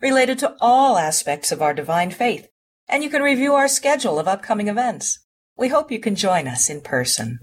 [0.00, 2.48] related to all aspects of our divine faith,
[2.88, 5.20] and you can review our schedule of upcoming events.
[5.56, 7.40] We hope you can join us in person.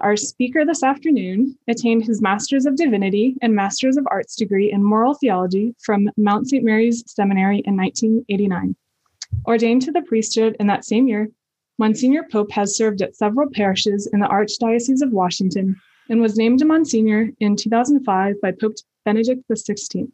[0.00, 4.82] Our speaker this afternoon attained his Master's of Divinity and Master's of Arts degree in
[4.82, 6.64] Moral Theology from Mount St.
[6.64, 8.76] Mary's Seminary in 1989.
[9.46, 11.30] Ordained to the priesthood in that same year,
[11.78, 15.80] Monsignor Pope has served at several parishes in the Archdiocese of Washington
[16.10, 18.74] and was named a Monsignor in 2005 by Pope
[19.04, 20.10] Benedict XVI.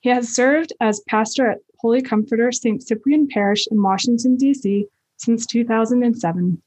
[0.00, 2.82] He has served as pastor at Holy Comforter St.
[2.82, 4.86] Cyprian Parish in Washington, D.C.
[5.16, 6.62] since 2007.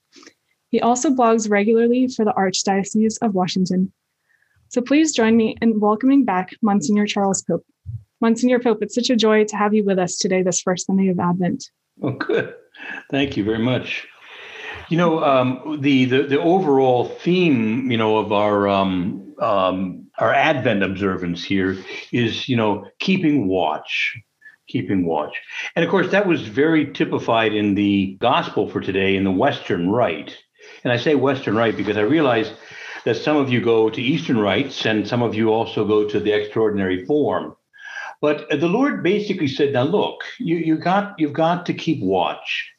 [0.70, 3.92] He also blogs regularly for the Archdiocese of Washington.
[4.70, 7.66] So please join me in welcoming back Monsignor Charles Pope.
[8.22, 11.10] Monsignor Pope, it's such a joy to have you with us today, this first Sunday
[11.10, 11.70] of Advent.
[12.02, 12.56] Oh, good.
[13.12, 14.08] Thank you very much.
[14.90, 20.34] You know, um, the, the the overall theme, you know, of our um, um, our
[20.34, 21.78] Advent observance here
[22.12, 24.18] is, you know, keeping watch,
[24.68, 25.36] keeping watch,
[25.76, 29.90] and of course that was very typified in the Gospel for today in the Western
[29.90, 30.38] Rite.
[30.84, 32.52] And I say Western Rite because I realize
[33.04, 36.20] that some of you go to Eastern rites and some of you also go to
[36.20, 37.56] the extraordinary form.
[38.22, 42.73] But the Lord basically said, "Now look, you you got you've got to keep watch."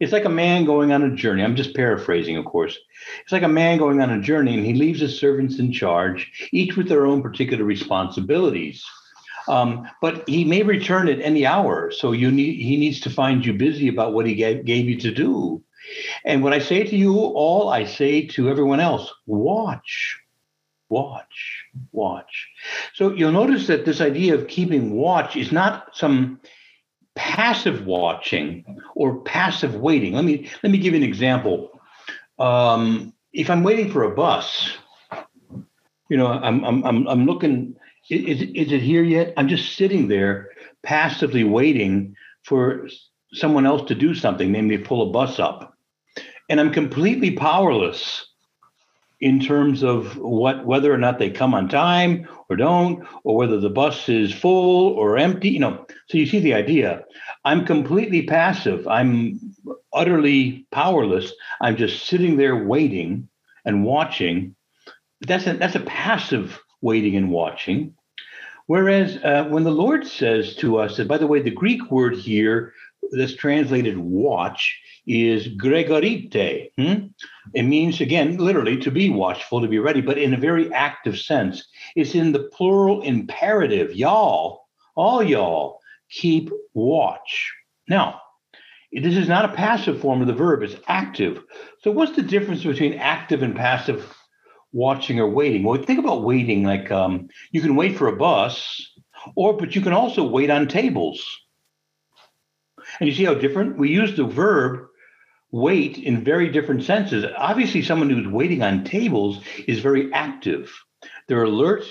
[0.00, 1.44] It's like a man going on a journey.
[1.44, 2.78] I'm just paraphrasing, of course.
[3.22, 6.48] It's like a man going on a journey and he leaves his servants in charge,
[6.52, 8.84] each with their own particular responsibilities.
[9.46, 11.90] Um, but he may return at any hour.
[11.90, 14.98] So you need he needs to find you busy about what he gave, gave you
[15.00, 15.62] to do.
[16.24, 20.18] And what I say to you all, I say to everyone else, watch,
[20.88, 22.48] watch, watch.
[22.94, 26.40] So you'll notice that this idea of keeping watch is not some
[27.16, 30.14] passive watching or passive waiting.
[30.14, 31.70] Let me let me give you an example.
[32.38, 34.72] Um, if I'm waiting for a bus,
[36.08, 37.76] you know, I'm I'm I'm, I'm looking.
[38.08, 39.32] Is, is it here yet?
[39.36, 40.50] I'm just sitting there
[40.82, 42.88] passively waiting for
[43.32, 45.76] someone else to do something, namely pull a bus up,
[46.48, 48.26] and I'm completely powerless
[49.20, 53.60] in terms of what whether or not they come on time or don't, or whether
[53.60, 55.50] the bus is full or empty.
[55.50, 57.04] You know, so you see the idea.
[57.44, 58.86] I'm completely passive.
[58.88, 59.38] I'm
[59.92, 61.32] utterly powerless.
[61.60, 63.28] I'm just sitting there waiting
[63.64, 64.54] and watching.
[65.20, 67.94] That's a that's a passive waiting and watching.
[68.66, 72.14] Whereas uh, when the Lord says to us, that by the way, the Greek word
[72.14, 72.72] here
[73.12, 76.70] that's translated watch is gregoreite.
[76.76, 77.06] Hmm?
[77.54, 81.18] It means, again, literally to be watchful, to be ready, but in a very active
[81.18, 81.66] sense.
[81.96, 83.94] It's in the plural imperative.
[83.94, 87.52] Y'all, all y'all, keep watch.
[87.88, 88.20] Now,
[88.92, 91.42] this is not a passive form of the verb, it's active.
[91.82, 94.14] So, what's the difference between active and passive
[94.72, 95.62] watching or waiting?
[95.62, 98.86] Well, think about waiting like um, you can wait for a bus,
[99.36, 101.24] or but you can also wait on tables.
[103.00, 103.78] And you see how different?
[103.78, 104.86] We use the verb
[105.52, 107.24] wait in very different senses.
[107.36, 110.72] Obviously, someone who's waiting on tables is very active.
[111.26, 111.84] They're alert.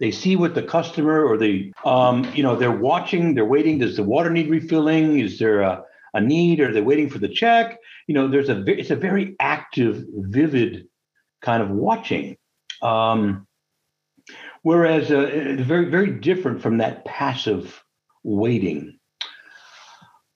[0.00, 3.78] They see what the customer or the, um, you know, they're watching, they're waiting.
[3.78, 5.20] Does the water need refilling?
[5.20, 6.60] Is there a, a need?
[6.60, 7.78] Are they waiting for the check?
[8.08, 10.88] You know, there's a, it's a very active, vivid
[11.40, 12.36] kind of watching.
[12.82, 13.46] Um,
[14.62, 17.82] whereas uh, very, very different from that passive
[18.24, 18.93] waiting.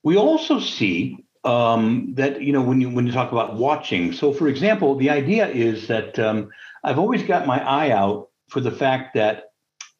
[0.09, 4.15] We also see um, that you know when you when you talk about watching.
[4.15, 6.49] So, for example, the idea is that um,
[6.83, 9.53] I've always got my eye out for the fact that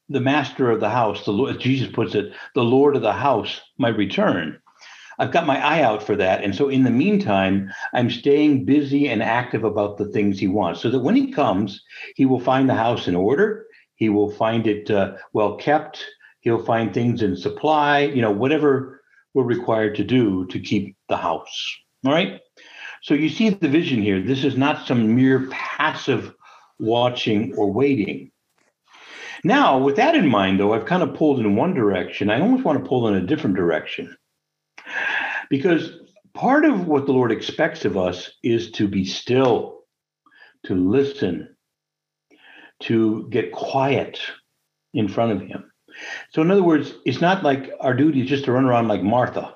[0.09, 3.61] the master of the house, the Lord, Jesus puts it, the Lord of the house
[3.77, 4.59] might return.
[5.19, 9.07] I've got my eye out for that, and so in the meantime, I'm staying busy
[9.09, 11.83] and active about the things He wants, so that when He comes,
[12.15, 13.67] He will find the house in order.
[13.93, 16.03] He will find it uh, well kept.
[16.39, 17.99] He'll find things in supply.
[17.99, 18.98] You know, whatever
[19.33, 21.77] we're required to do to keep the house.
[22.05, 22.39] All right.
[23.01, 24.21] So you see the vision here.
[24.21, 26.33] This is not some mere passive
[26.79, 28.31] watching or waiting.
[29.43, 32.29] Now, with that in mind, though, I've kind of pulled in one direction.
[32.29, 34.15] I almost want to pull in a different direction.
[35.49, 35.91] Because
[36.33, 39.83] part of what the Lord expects of us is to be still,
[40.65, 41.55] to listen,
[42.81, 44.19] to get quiet
[44.93, 45.68] in front of Him.
[46.31, 49.03] So, in other words, it's not like our duty is just to run around like
[49.03, 49.55] Martha,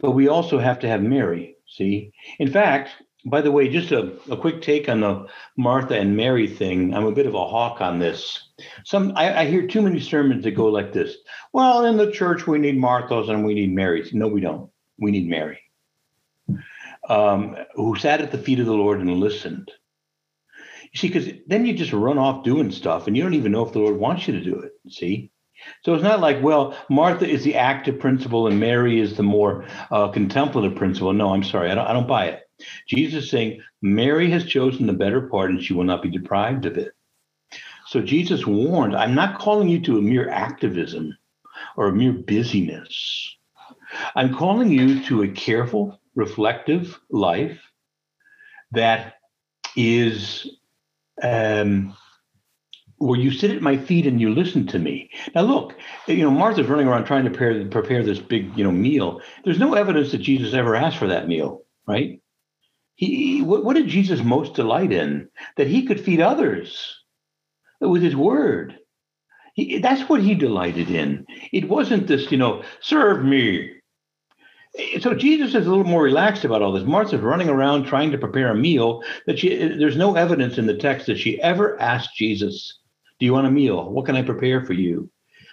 [0.00, 1.56] but we also have to have Mary.
[1.66, 2.90] See, in fact,
[3.24, 5.26] by the way, just a, a quick take on the
[5.56, 6.92] Martha and Mary thing.
[6.94, 8.48] I'm a bit of a hawk on this.
[8.84, 11.16] Some I, I hear too many sermons that go like this.
[11.52, 14.12] Well, in the church we need Marthas and we need Marys.
[14.12, 14.70] No, we don't.
[14.98, 15.60] We need Mary,
[17.08, 19.70] um, who sat at the feet of the Lord and listened.
[20.92, 23.66] You see, because then you just run off doing stuff and you don't even know
[23.66, 24.71] if the Lord wants you to do it.
[24.88, 25.30] See?
[25.84, 29.64] So it's not like, well, Martha is the active principle and Mary is the more
[29.90, 31.12] uh, contemplative principle.
[31.12, 32.42] No, I'm sorry, I don't, I don't buy it.
[32.88, 36.66] Jesus is saying Mary has chosen the better part and she will not be deprived
[36.66, 36.92] of it.
[37.86, 41.16] So Jesus warned, I'm not calling you to a mere activism
[41.76, 43.36] or a mere busyness.
[44.14, 47.60] I'm calling you to a careful, reflective life
[48.72, 49.14] that
[49.76, 50.48] is
[51.22, 51.94] um,
[53.02, 55.10] where you sit at my feet and you listen to me.
[55.34, 55.74] Now, look,
[56.06, 59.20] you know, Martha's running around trying to prepare, prepare this big, you know, meal.
[59.44, 62.20] There's no evidence that Jesus ever asked for that meal, right?
[62.94, 65.28] He, what, what did Jesus most delight in?
[65.56, 66.96] That he could feed others
[67.80, 68.78] with his word.
[69.54, 71.26] He, that's what he delighted in.
[71.52, 73.72] It wasn't this, you know, serve me.
[75.00, 76.84] So Jesus is a little more relaxed about all this.
[76.84, 80.76] Martha's running around trying to prepare a meal that she there's no evidence in the
[80.76, 82.78] text that she ever asked Jesus,
[83.22, 83.88] "Do you want a meal?
[83.88, 85.08] What can I prepare for you?"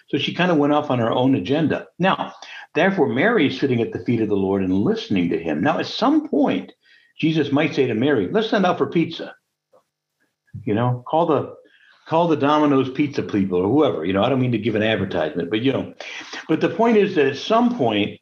[0.07, 1.85] So she kind of went off on her own agenda.
[1.99, 2.33] Now,
[2.73, 5.61] therefore, Mary is sitting at the feet of the Lord and listening to him.
[5.61, 6.71] Now, at some point,
[7.19, 9.35] Jesus might say to Mary, "Let's send out for pizza."
[10.63, 11.53] You know, call the
[12.07, 14.03] call the Domino's pizza people or whoever.
[14.03, 15.93] You know, I don't mean to give an advertisement, but you know,
[16.47, 18.19] but the point is that at some point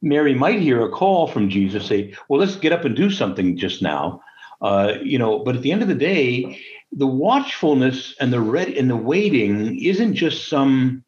[0.00, 3.56] Mary might hear a call from Jesus say, Well, let's get up and do something
[3.56, 4.20] just now.
[4.60, 6.60] Uh, you know, but at the end of the day,
[6.92, 11.04] the watchfulness and the red and the waiting isn't just some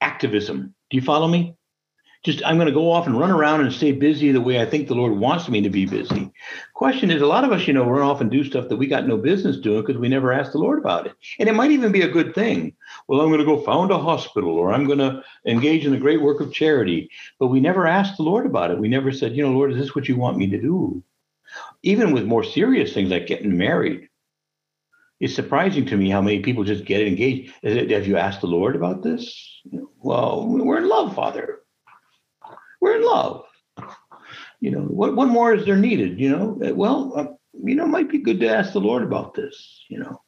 [0.00, 0.74] activism.
[0.90, 1.56] Do you follow me?
[2.22, 4.66] just I'm going to go off and run around and stay busy the way I
[4.66, 6.30] think the Lord wants me to be busy.
[6.74, 8.86] Question is, a lot of us, you know, run off and do stuff that we
[8.86, 11.72] got no business doing because we never asked the Lord about it, and it might
[11.72, 12.74] even be a good thing.
[13.08, 15.98] Well, I'm going to go found a hospital, or I'm going to engage in the
[15.98, 18.78] great work of charity, but we never asked the Lord about it.
[18.78, 21.02] We never said, you know, Lord, is this what you want me to do?
[21.82, 24.08] Even with more serious things like getting married,
[25.20, 27.52] it's surprising to me how many people just get engaged.
[27.62, 29.60] Have you asked the Lord about this?
[29.98, 31.62] Well, we're in love, Father
[32.82, 33.44] we're in love.
[34.60, 36.20] You know, what what more is there needed?
[36.20, 37.26] You know, well, uh,
[37.64, 39.84] you know, it might be good to ask the Lord about this.
[39.88, 40.20] You know,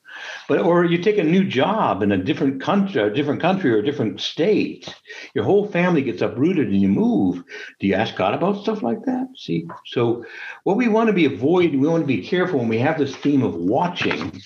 [0.49, 3.79] but or you take a new job in a different country, a different country or
[3.79, 4.95] a different state.
[5.35, 7.43] Your whole family gets uprooted and you move.
[7.81, 9.29] Do you ask God about stuff like that?
[9.37, 10.25] See, so
[10.65, 13.17] what we want to be avoid, we want to be careful when we have this
[13.17, 14.43] theme of watching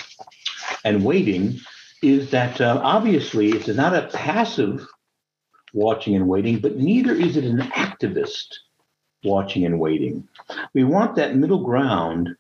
[0.85, 1.59] and waiting,
[2.03, 4.87] is that uh, obviously it's not a passive
[5.73, 8.55] watching and waiting, but neither is it an activist
[9.25, 10.29] watching and waiting.
[10.75, 12.31] We want that middle ground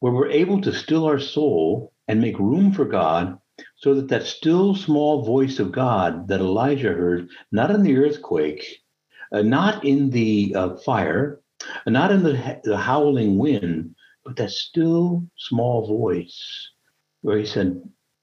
[0.00, 3.38] where we're able to still our soul and make room for God
[3.76, 8.64] so that that still small voice of God that Elijah heard, not in the earthquake,
[9.32, 11.40] uh, not in the uh, fire,
[11.86, 13.94] not in the, the howling wind,
[14.24, 16.70] but that still small voice
[17.22, 17.80] where he said,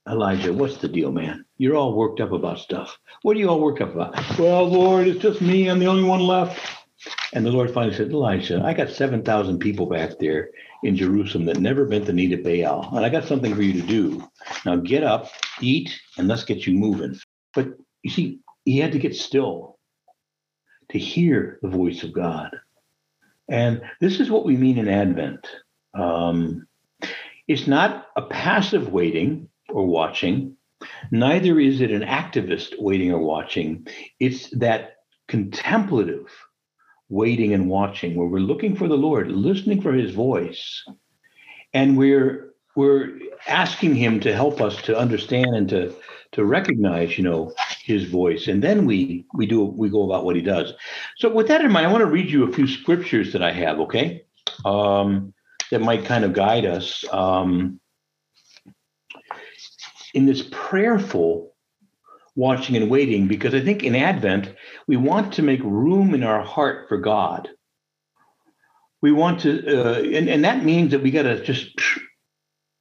[0.08, 1.46] Elijah, what's the deal, man?
[1.58, 2.98] You're all worked up about stuff.
[3.22, 4.16] What are you all worked up about?
[4.40, 5.70] Well, Lord, it's just me.
[5.70, 6.60] I'm the only one left.
[7.34, 10.50] And the Lord finally said, Elijah, I got 7,000 people back there
[10.84, 12.96] in Jerusalem that never bent the knee to Baal.
[12.96, 14.28] And I got something for you to do.
[14.66, 15.30] Now get up,
[15.62, 17.20] eat, and let's get you moving.
[17.54, 17.70] But
[18.04, 19.78] you see, he had to get still
[20.92, 22.52] to hear the voice of God.
[23.50, 25.48] And this is what we mean in Advent.
[25.94, 26.68] Um,
[27.48, 30.56] it's not a passive waiting, or watching.
[31.12, 33.88] Neither is it an activist waiting or watching.
[34.20, 36.28] It's that contemplative
[37.10, 40.84] waiting and watching where we're looking for the Lord, listening for his voice.
[41.74, 45.96] And we're we're asking him to help us to understand and to
[46.32, 48.48] to recognize, you know, his voice.
[48.48, 50.74] And then we we do we go about what he does.
[51.18, 53.52] So with that in mind, I want to read you a few scriptures that I
[53.52, 54.24] have, okay?
[54.66, 55.34] Um,
[55.72, 57.04] that might kind of guide us.
[57.12, 57.80] Um,
[60.14, 61.49] in this prayerful
[62.36, 64.54] watching and waiting because I think in Advent,
[64.88, 67.50] we want to make room in our heart for God.
[69.02, 71.80] We want to, uh, and, and that means that we got to just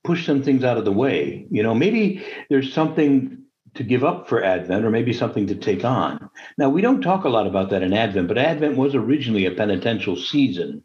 [0.05, 1.47] push some things out of the way.
[1.51, 5.85] You know, maybe there's something to give up for Advent or maybe something to take
[5.85, 6.31] on.
[6.57, 9.53] Now, we don't talk a lot about that in Advent, but Advent was originally a
[9.53, 10.83] penitential season.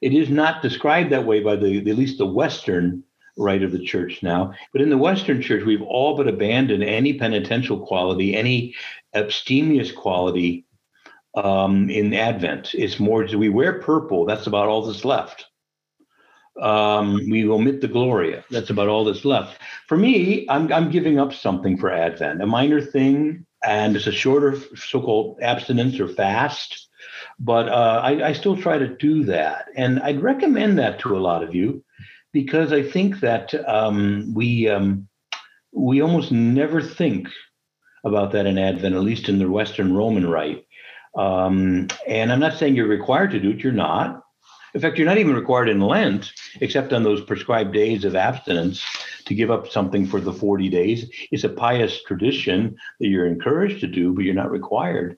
[0.00, 3.02] It is not described that way by the, at least the Western
[3.36, 4.52] rite of the church now.
[4.72, 8.74] But in the Western church, we've all but abandoned any penitential quality, any
[9.14, 10.64] abstemious quality
[11.34, 12.74] um, in Advent.
[12.74, 14.24] It's more, do we wear purple.
[14.24, 15.46] That's about all that's left.
[16.60, 18.44] Um, we omit the Gloria.
[18.50, 19.58] That's about all that's left.
[19.88, 24.12] For me, I'm, I'm giving up something for Advent, a minor thing, and it's a
[24.12, 26.88] shorter so called abstinence or fast.
[27.40, 29.66] But uh, I, I still try to do that.
[29.74, 31.82] And I'd recommend that to a lot of you
[32.34, 35.08] because I think that um, we, um,
[35.72, 37.28] we almost never think
[38.04, 40.66] about that in Advent, at least in the Western Roman Rite.
[41.16, 44.20] Um, and I'm not saying you're required to do it, you're not.
[44.74, 48.84] In fact, you're not even required in Lent, except on those prescribed days of abstinence,
[49.26, 51.08] to give up something for the 40 days.
[51.30, 55.16] It's a pious tradition that you're encouraged to do, but you're not required.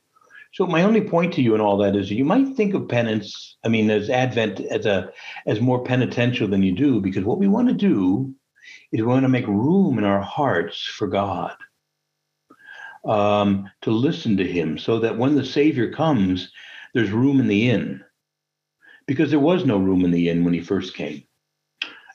[0.57, 3.59] So my only point to you in all that is you might think of penance,
[3.63, 5.13] I mean, as Advent as a
[5.47, 8.35] as more penitential than you do, because what we want to do
[8.91, 11.55] is we want to make room in our hearts for God
[13.05, 16.51] um, to listen to him so that when the Savior comes,
[16.95, 18.03] there's room in the inn.
[19.07, 21.25] Because there was no room in the inn when he first came.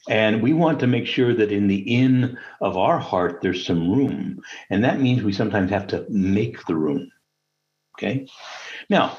[0.10, 3.92] And we want to make sure that in the inn of our heart, there's some
[3.92, 4.42] room.
[4.72, 7.12] And that means we sometimes have to make the room.
[7.96, 8.28] Okay.
[8.90, 9.18] Now,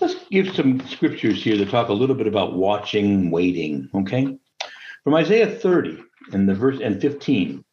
[0.00, 3.88] let's give some scriptures here to talk a little bit about watching, waiting.
[3.94, 4.38] Okay.
[5.02, 7.64] From Isaiah 30 and the verse and 15.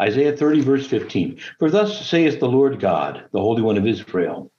[0.00, 1.38] Isaiah 30, verse 15.
[1.58, 4.52] For thus saith the Lord God, the Holy One of Israel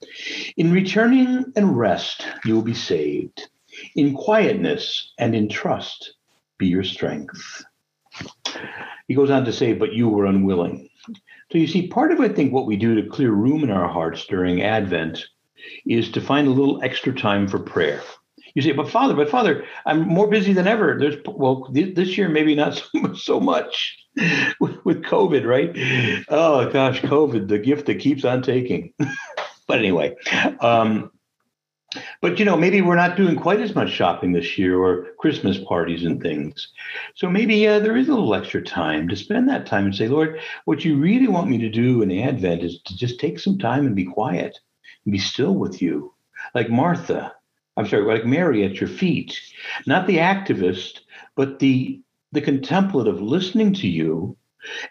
[0.56, 3.48] In returning and rest you will be saved,
[3.94, 6.14] in quietness and in trust
[6.58, 7.64] be your strength.
[9.06, 10.87] He goes on to say, But you were unwilling.
[11.50, 13.88] So you see, part of I think what we do to clear room in our
[13.88, 15.24] hearts during Advent
[15.86, 18.02] is to find a little extra time for prayer.
[18.54, 20.96] You say, but Father, but Father, I'm more busy than ever.
[20.98, 23.96] There's well, this year maybe not so, so much
[24.60, 26.24] with, with COVID, right?
[26.28, 28.92] Oh gosh, COVID, the gift that keeps on taking.
[29.66, 30.16] but anyway,
[30.60, 31.10] um,
[32.20, 35.58] but you know, maybe we're not doing quite as much shopping this year or Christmas
[35.58, 36.68] parties and things.
[37.14, 40.08] So maybe uh, there is a little extra time to spend that time and say,
[40.08, 43.58] Lord, what you really want me to do in Advent is to just take some
[43.58, 44.58] time and be quiet
[45.04, 46.12] and be still with you.
[46.54, 47.32] Like Martha,
[47.76, 49.38] I'm sorry, like Mary at your feet,
[49.86, 51.00] not the activist,
[51.36, 52.00] but the
[52.32, 54.36] the contemplative listening to you.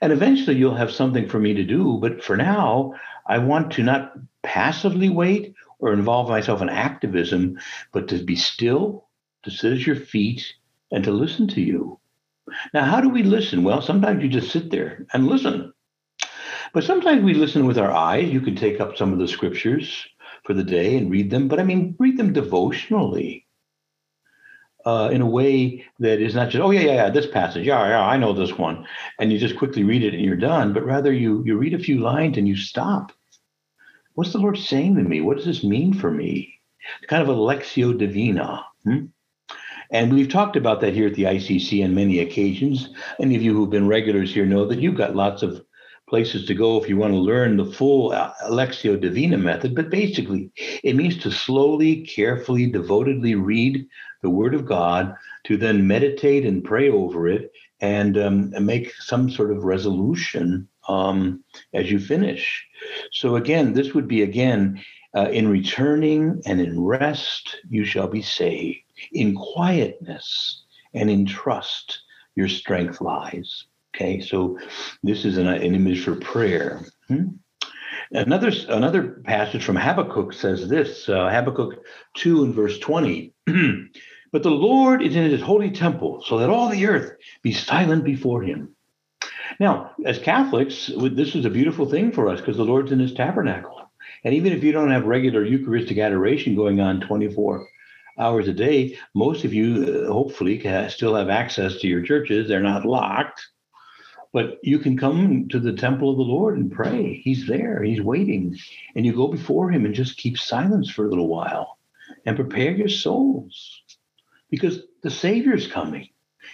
[0.02, 2.00] And eventually you'll have something for me to do.
[2.02, 2.94] But for now,
[3.28, 7.60] I want to not passively wait or involve myself in activism,
[7.92, 9.08] but to be still,
[9.44, 10.54] to sit at your feet,
[10.92, 12.00] and to listen to you.
[12.74, 13.64] Now, how do we listen?
[13.64, 15.74] Well, sometimes you just sit there and listen.
[16.74, 18.32] But sometimes we listen with our eyes.
[18.32, 20.06] You can take up some of the scriptures
[20.46, 23.46] for the day and read them, but I mean, read them devotionally.
[24.86, 27.90] Uh, in a way that is not just oh yeah yeah yeah this passage yeah
[27.90, 28.88] yeah I know this one
[29.20, 31.80] and you just quickly read it and you're done but rather you you read a
[31.80, 33.12] few lines and you stop
[34.18, 36.60] what's the Lord saying to me what does this mean for me
[37.08, 39.06] kind of a lectio divina hmm?
[39.92, 43.54] and we've talked about that here at the ICC on many occasions any of you
[43.54, 45.64] who've been regulars here know that you've got lots of
[46.10, 48.12] places to go if you want to learn the full
[48.50, 49.76] Lectio Divina method.
[49.76, 50.50] But basically,
[50.84, 53.86] it means to slowly, carefully, devotedly read
[54.22, 55.14] the Word of God,
[55.46, 60.68] to then meditate and pray over it, and, um, and make some sort of resolution
[60.88, 62.66] um, as you finish.
[63.12, 64.84] So, again, this would be again,
[65.16, 68.80] uh, in returning and in rest, you shall be saved.
[69.12, 70.64] In quietness
[70.94, 72.00] and in trust,
[72.36, 73.66] your strength lies.
[73.96, 74.60] Okay, so
[75.02, 76.86] this is an, an image for prayer.
[77.08, 77.30] Hmm?
[78.12, 81.84] Another another passage from Habakkuk says this: uh, Habakkuk
[82.16, 83.34] two and verse twenty.
[84.32, 88.04] but the Lord is in His holy temple, so that all the earth be silent
[88.04, 88.76] before Him.
[89.60, 93.14] Now, as Catholics, this is a beautiful thing for us because the Lord's in His
[93.14, 93.90] tabernacle,
[94.24, 97.68] and even if you don't have regular Eucharistic adoration going on twenty four
[98.20, 100.60] hours a day, most of you uh, hopefully
[100.90, 102.48] still have access to your churches.
[102.48, 103.42] They're not locked
[104.34, 107.22] but you can come to the temple of the Lord and pray.
[107.24, 108.56] He's there, He's waiting.
[108.96, 111.80] And you go before Him and just keep silence for a little while
[112.26, 113.82] and prepare your souls
[114.52, 116.10] because the Savior's coming.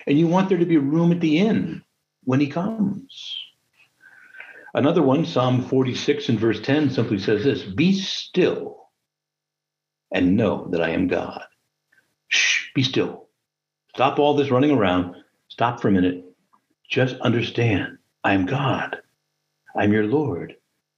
[0.07, 1.83] And you want there to be room at the inn
[2.25, 3.37] when He comes.
[4.73, 8.89] Another one, Psalm 46 and verse 10, simply says this Be still
[10.11, 11.43] and know that I am God.
[12.27, 13.29] Shh, be still.
[13.93, 15.15] Stop all this running around.
[15.49, 16.23] Stop for a minute
[16.93, 18.97] just understand I'm God.
[19.75, 20.55] I'm your Lord.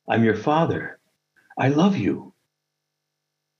[0.10, 1.00] I'm your Father.
[1.58, 2.34] I love you.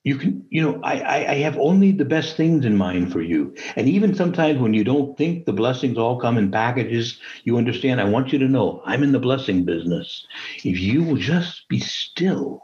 [0.06, 3.56] You can, you know, I, I have only the best things in mind for you.
[3.76, 8.00] And even sometimes when you don't think the blessings all come in packages, you understand,
[8.00, 10.28] I want you to know I'm in the blessing business.
[10.58, 12.62] If you will just be still.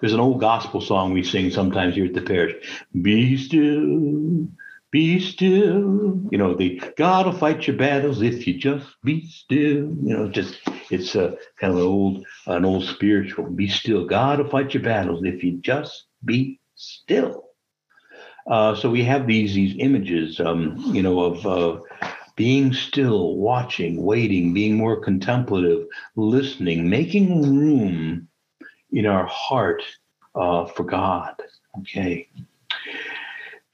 [0.00, 2.54] There's an old gospel song we sing sometimes here at the parish.
[3.00, 4.46] Be still,
[4.90, 6.20] be still.
[6.30, 9.96] You know, the God will fight your battles if you just be still.
[10.02, 10.58] You know, just
[10.90, 13.48] it's a kind of an old, an old spiritual.
[13.48, 14.04] Be still.
[14.04, 17.44] God will fight your battles if you just be still.
[18.46, 21.80] Uh, so we have these these images, um, you know, of uh,
[22.36, 25.86] being still, watching, waiting, being more contemplative,
[26.16, 28.26] listening, making room
[28.92, 29.82] in our heart
[30.34, 31.34] uh, for God.
[31.80, 32.28] Okay.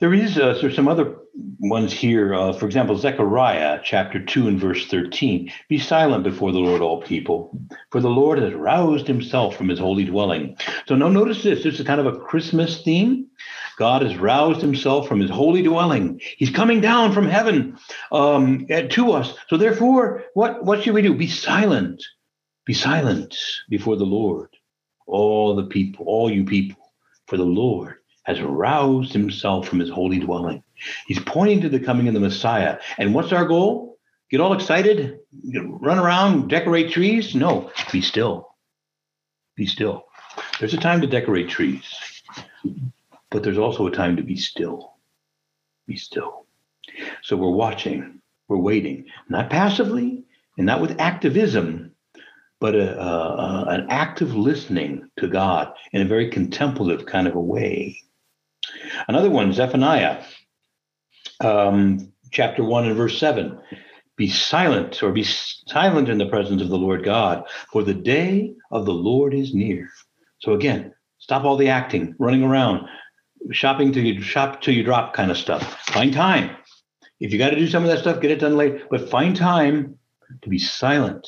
[0.00, 1.16] There is uh, there's some other
[1.58, 2.34] ones here.
[2.34, 5.52] Uh, for example, Zechariah chapter 2 and verse 13.
[5.68, 7.58] Be silent before the Lord, all people,
[7.90, 10.56] for the Lord has roused himself from his holy dwelling.
[10.86, 11.62] So now notice this.
[11.62, 13.26] This is kind of a Christmas theme.
[13.78, 16.20] God has roused himself from his holy dwelling.
[16.38, 17.78] He's coming down from heaven
[18.10, 19.34] um, to us.
[19.48, 21.14] So therefore, what, what should we do?
[21.14, 22.02] Be silent.
[22.64, 23.36] Be silent
[23.68, 24.48] before the Lord,
[25.06, 26.92] all the people, all you people,
[27.26, 27.95] for the Lord
[28.26, 30.62] has roused himself from his holy dwelling.
[31.06, 32.78] He's pointing to the coming of the Messiah.
[32.98, 33.98] And what's our goal?
[34.30, 37.36] Get all excited, run around, decorate trees?
[37.36, 38.48] No, be still.
[39.54, 40.06] Be still.
[40.58, 41.84] There's a time to decorate trees,
[43.30, 44.94] but there's also a time to be still.
[45.86, 46.46] Be still.
[47.22, 50.24] So we're watching, we're waiting, not passively
[50.58, 51.92] and not with activism,
[52.58, 57.40] but a, a, an active listening to God in a very contemplative kind of a
[57.40, 58.02] way.
[59.08, 60.22] Another one, Zephaniah,
[61.40, 63.58] um, chapter 1 and verse 7.
[64.16, 68.54] Be silent or be silent in the presence of the Lord God, for the day
[68.70, 69.90] of the Lord is near.
[70.38, 72.88] So again, stop all the acting, running around,
[73.52, 75.80] shopping till you shop till you drop kind of stuff.
[75.86, 76.56] Find time.
[77.20, 79.36] If you got to do some of that stuff, get it done late, but find
[79.36, 79.98] time
[80.42, 81.26] to be silent,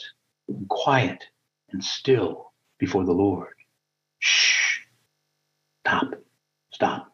[0.49, 1.25] and quiet,
[1.71, 3.55] and still before the Lord.
[4.19, 4.81] Shh.
[5.81, 6.15] Stop.
[6.73, 7.13] Stop.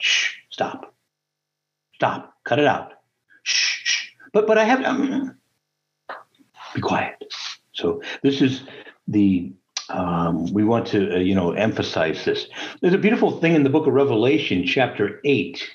[0.00, 0.94] Shh, stop.
[1.94, 2.34] Stop.
[2.44, 2.92] Cut it out.
[3.42, 4.08] Shh, shh.
[4.32, 5.36] But but I have um,
[6.74, 7.24] be quiet.
[7.72, 8.62] So this is
[9.08, 9.52] the
[9.88, 12.46] um, we want to uh, you know emphasize this.
[12.80, 15.68] There's a beautiful thing in the book of Revelation, chapter eight,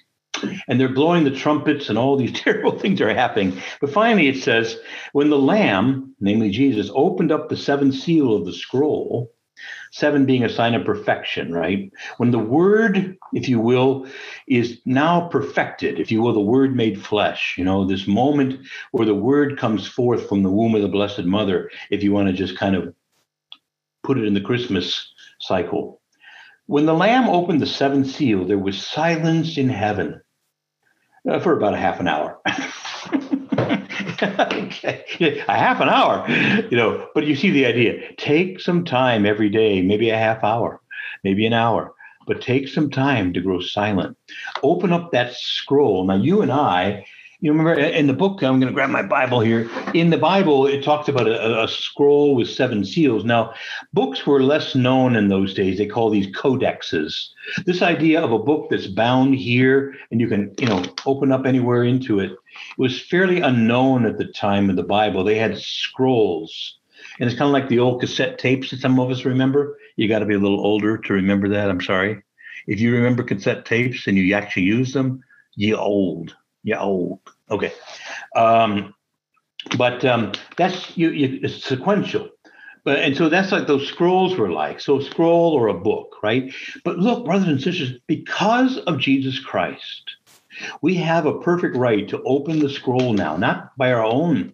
[0.68, 3.62] and they're blowing the trumpets, and all these terrible things are happening.
[3.82, 4.78] But finally, it says,
[5.14, 9.32] when the Lamb, namely Jesus, opened up the seventh seal of the scroll,
[9.92, 11.92] seven being a sign of perfection, right?
[12.18, 14.08] When the word, if you will,
[14.48, 19.06] is now perfected, if you will, the word made flesh, you know, this moment where
[19.06, 22.34] the word comes forth from the womb of the Blessed Mother, if you want to
[22.34, 22.94] just kind of
[24.04, 26.02] put it in the Christmas cycle.
[26.68, 30.22] When the Lamb opened the seventh seal, there was silence in heaven
[31.30, 32.40] uh, for about a half an hour.
[34.22, 35.44] okay.
[35.48, 36.26] A half an hour,
[36.70, 38.14] you know, but you see the idea.
[38.18, 40.82] Take some time every day, maybe a half hour,
[41.24, 41.94] maybe an hour,
[42.28, 44.18] but take some time to grow silent.
[44.64, 46.06] Open up that scroll.
[46.06, 47.06] Now, you and I,
[47.42, 49.70] you remember in the book, I'm going to grab my Bible here.
[49.94, 53.24] In the Bible, it talks about a, a, scroll with seven seals.
[53.24, 53.54] Now,
[53.94, 55.78] books were less known in those days.
[55.78, 57.30] They call these codexes.
[57.66, 61.46] This idea of a book that's bound here and you can, you know, open up
[61.46, 62.34] anywhere into it
[62.78, 65.24] was fairly unknown at the time of the Bible.
[65.24, 66.78] They had scrolls.
[67.22, 69.78] And it's kind of like the old cassette tapes that some of us remember.
[69.96, 71.70] You got to be a little older to remember that.
[71.70, 72.22] I'm sorry.
[72.68, 75.24] If you remember cassette tapes and you actually use them,
[75.56, 77.20] you old yeah, old.
[77.50, 77.74] Okay.
[78.36, 78.94] Um,
[79.78, 82.30] but um, that's you, you, it's sequential.
[82.84, 84.80] But and so that's like those scrolls were like.
[84.80, 86.54] So scroll or a book, right?
[86.84, 90.16] But look, brothers and sisters, because of Jesus Christ,
[90.82, 94.54] we have a perfect right to open the scroll now, not by our own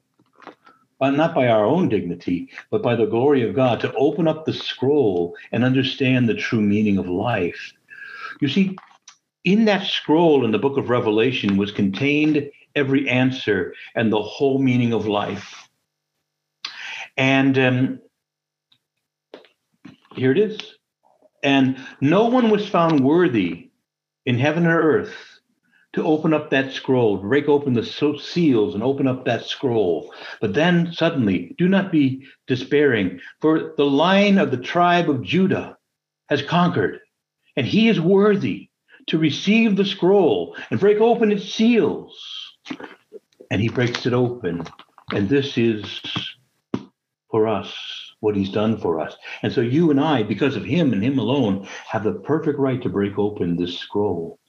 [0.99, 4.45] but not by our own dignity, but by the glory of God, to open up
[4.45, 7.73] the scroll and understand the true meaning of life.
[8.39, 8.77] You see,
[9.45, 14.57] in that scroll in the book of Revelation was contained every answer and the whole
[14.57, 15.69] meaning of life.
[17.15, 17.99] And um,
[20.15, 20.59] here it is.
[21.43, 23.69] And no one was found worthy
[24.25, 25.13] in heaven or earth
[25.93, 30.13] to open up that scroll, break open the seals and open up that scroll.
[30.41, 35.77] But then suddenly, do not be despairing, for the lion of the tribe of Judah
[36.27, 36.99] has conquered,
[37.55, 38.64] and he is worthy
[39.07, 42.17] to receive the scroll and break open its seals.
[43.51, 44.63] And he breaks it open.
[45.11, 46.01] And this is
[47.29, 47.73] for us
[48.19, 49.15] what he's done for us.
[49.43, 52.81] And so you and I, because of him and him alone, have the perfect right
[52.81, 54.39] to break open this scroll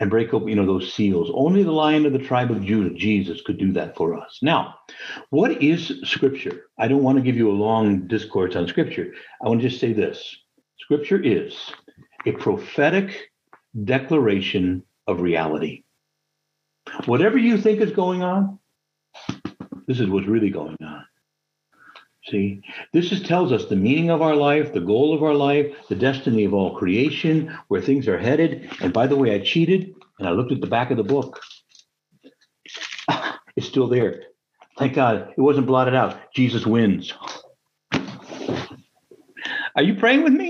[0.00, 1.30] and break open, you know, those seals.
[1.32, 4.38] Only the lion of the tribe of Judah, Jesus, could do that for us.
[4.42, 4.74] Now,
[5.30, 6.66] what is scripture?
[6.78, 9.12] I don't want to give you a long discourse on scripture.
[9.42, 10.36] I want to just say this.
[10.78, 11.72] Scripture is
[12.26, 13.27] a prophetic
[13.84, 15.84] declaration of reality.
[17.06, 18.58] Whatever you think is going on,
[19.86, 21.04] this is what's really going on.
[22.26, 22.60] See,
[22.92, 25.94] this is, tells us the meaning of our life, the goal of our life, the
[25.94, 28.70] destiny of all creation, where things are headed.
[28.80, 31.40] And by the way, I cheated and I looked at the back of the book.
[33.56, 34.22] It's still there.
[34.78, 36.16] Thank God it wasn't blotted out.
[36.32, 37.12] Jesus wins.
[39.74, 40.47] Are you praying with me?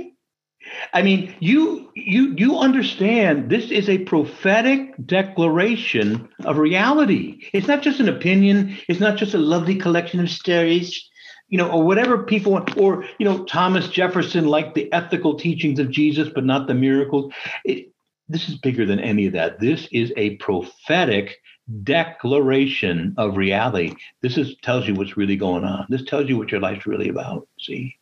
[0.92, 7.48] I mean, you you you understand this is a prophetic declaration of reality.
[7.52, 11.08] It's not just an opinion, it's not just a lovely collection of stories,
[11.48, 15.78] you know, or whatever people want, or you know, Thomas Jefferson liked the ethical teachings
[15.78, 17.32] of Jesus, but not the miracles.
[17.64, 17.92] It,
[18.28, 19.58] this is bigger than any of that.
[19.58, 21.38] This is a prophetic
[21.82, 23.94] declaration of reality.
[24.22, 25.86] This is tells you what's really going on.
[25.88, 27.48] This tells you what your life's really about.
[27.60, 27.96] See,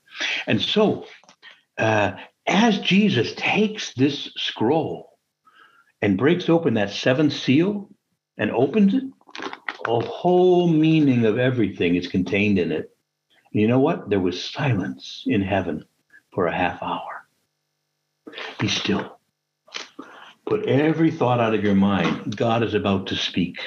[0.46, 1.06] and so
[1.78, 2.12] uh,
[2.46, 5.18] as Jesus takes this scroll
[6.00, 7.88] and breaks open that seventh seal
[8.38, 9.04] and opens it,
[9.86, 12.90] a whole meaning of everything is contained in it.
[13.52, 14.10] And you know what?
[14.10, 15.84] There was silence in heaven
[16.32, 17.26] for a half hour.
[18.58, 19.18] Be still.
[20.46, 22.36] Put every thought out of your mind.
[22.36, 23.58] God is about to speak.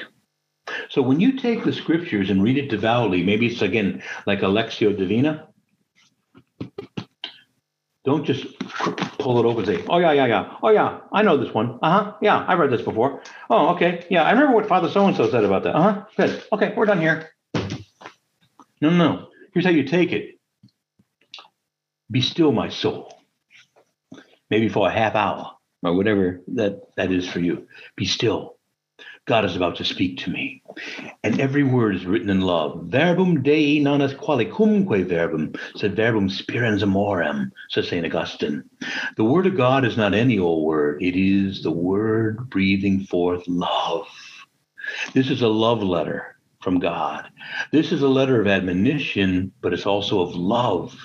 [0.89, 4.45] So when you take the scriptures and read it devoutly, maybe it's again like a
[4.45, 5.48] lectio divina,
[8.09, 8.57] don't just
[9.19, 10.57] pull it over and say, "Oh yeah, yeah, yeah.
[10.63, 11.77] Oh yeah, I know this one.
[11.81, 12.13] Uh huh.
[12.21, 13.21] Yeah, I've read this before.
[13.49, 14.05] Oh, okay.
[14.09, 15.75] Yeah, I remember what Father So and So said about that.
[15.75, 16.05] Uh huh.
[16.17, 16.43] Good.
[16.51, 17.29] Okay, we're done here.
[18.81, 19.27] No, no.
[19.53, 20.39] Here's how you take it.
[22.09, 23.13] Be still, my soul.
[24.49, 25.51] Maybe for a half hour
[25.83, 27.67] or whatever that that is for you.
[27.95, 28.58] Be still.
[29.29, 30.63] God is about to speak to me.
[31.23, 32.85] And every word is written in love.
[32.85, 38.03] Verbum Dei non est quale cumque verbum, sed verbum spirans amorem, says St.
[38.03, 38.67] Augustine.
[39.17, 43.47] The word of God is not any old word, it is the word breathing forth
[43.47, 44.07] love.
[45.13, 47.29] This is a love letter from God.
[47.71, 50.97] This is a letter of admonition, but it's also of love.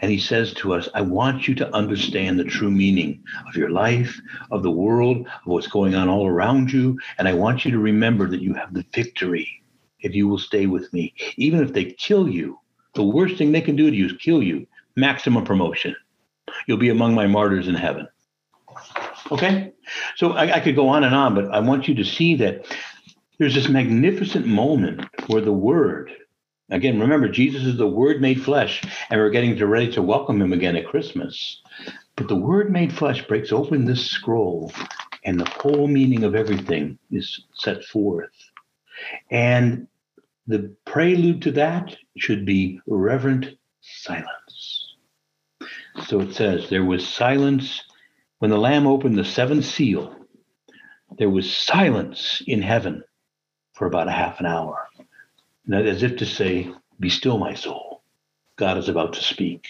[0.00, 3.70] And he says to us, I want you to understand the true meaning of your
[3.70, 6.98] life, of the world, of what's going on all around you.
[7.18, 9.62] And I want you to remember that you have the victory
[10.00, 11.14] if you will stay with me.
[11.36, 12.58] Even if they kill you,
[12.94, 14.66] the worst thing they can do to you is kill you.
[14.96, 15.94] Maximum promotion.
[16.66, 18.08] You'll be among my martyrs in heaven.
[19.30, 19.72] Okay?
[20.16, 22.66] So I, I could go on and on, but I want you to see that
[23.38, 26.10] there's this magnificent moment where the word,
[26.70, 30.42] Again, remember, Jesus is the Word made flesh, and we're getting to ready to welcome
[30.42, 31.62] him again at Christmas.
[32.16, 34.72] But the Word made flesh breaks open this scroll,
[35.24, 38.32] and the whole meaning of everything is set forth.
[39.30, 39.86] And
[40.48, 43.46] the prelude to that should be reverent
[43.80, 44.96] silence.
[46.06, 47.82] So it says, There was silence
[48.38, 50.14] when the Lamb opened the seventh seal,
[51.16, 53.04] there was silence in heaven
[53.72, 54.86] for about a half an hour
[55.72, 58.02] as if to say, Be still, my soul.
[58.56, 59.66] God is about to speak.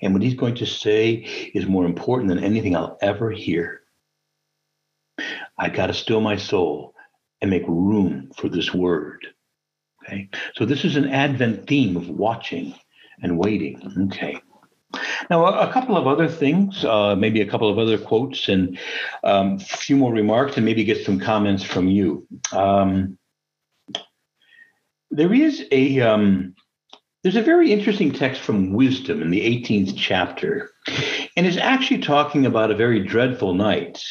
[0.00, 1.12] And what he's going to say
[1.54, 3.82] is more important than anything I'll ever hear.
[5.58, 6.94] I got to still my soul
[7.40, 9.26] and make room for this word.
[10.04, 10.28] Okay.
[10.54, 12.74] So this is an Advent theme of watching
[13.22, 14.10] and waiting.
[14.12, 14.40] Okay.
[15.28, 18.78] Now, a, couple of other things, uh, maybe a couple of other quotes and
[19.22, 22.26] um, a few more remarks, and maybe get some comments from you.
[22.52, 23.18] Um,
[25.10, 26.54] there is a um,
[27.22, 30.70] there's a very interesting text from Wisdom in the 18th chapter,
[31.36, 34.02] and it's actually talking about a very dreadful night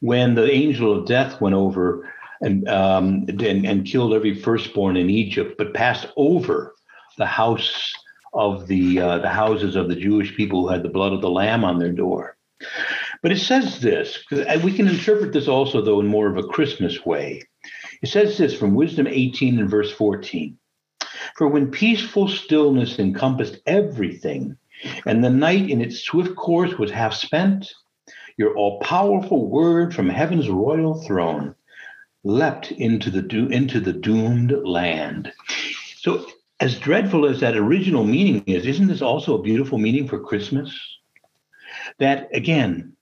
[0.00, 5.10] when the angel of death went over and um, and, and killed every firstborn in
[5.10, 6.74] Egypt, but passed over
[7.16, 7.92] the house
[8.34, 11.30] of the uh, the houses of the Jewish people who had the blood of the
[11.30, 12.36] lamb on their door.
[13.22, 16.46] But it says this, because we can interpret this also, though, in more of a
[16.46, 17.42] Christmas way.
[18.02, 20.56] It says this from Wisdom 18 and verse 14
[21.36, 24.56] For when peaceful stillness encompassed everything,
[25.06, 27.72] and the night in its swift course was half spent,
[28.36, 31.54] your all powerful word from heaven's royal throne
[32.22, 35.32] leapt into the, do- into the doomed land.
[35.96, 36.26] So,
[36.60, 40.76] as dreadful as that original meaning is, isn't this also a beautiful meaning for Christmas?
[41.98, 42.96] That again,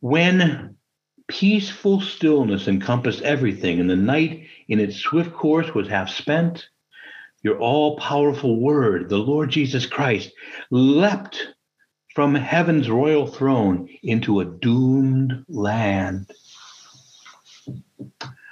[0.00, 0.76] when
[1.28, 6.68] peaceful stillness encompassed everything, and the night in its swift course was half spent.
[7.42, 10.32] your all powerful word, the Lord Jesus Christ,
[10.70, 11.48] leapt
[12.14, 16.30] from heaven's royal throne into a doomed land.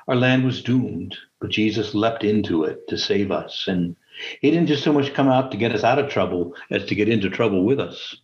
[0.08, 3.66] Our land was doomed, but Jesus leapt into it to save us.
[3.68, 3.96] And
[4.40, 6.94] he didn't just so much come out to get us out of trouble as to
[6.94, 8.16] get into trouble with us.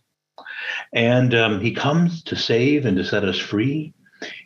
[0.93, 3.93] And um, he comes to save and to set us free.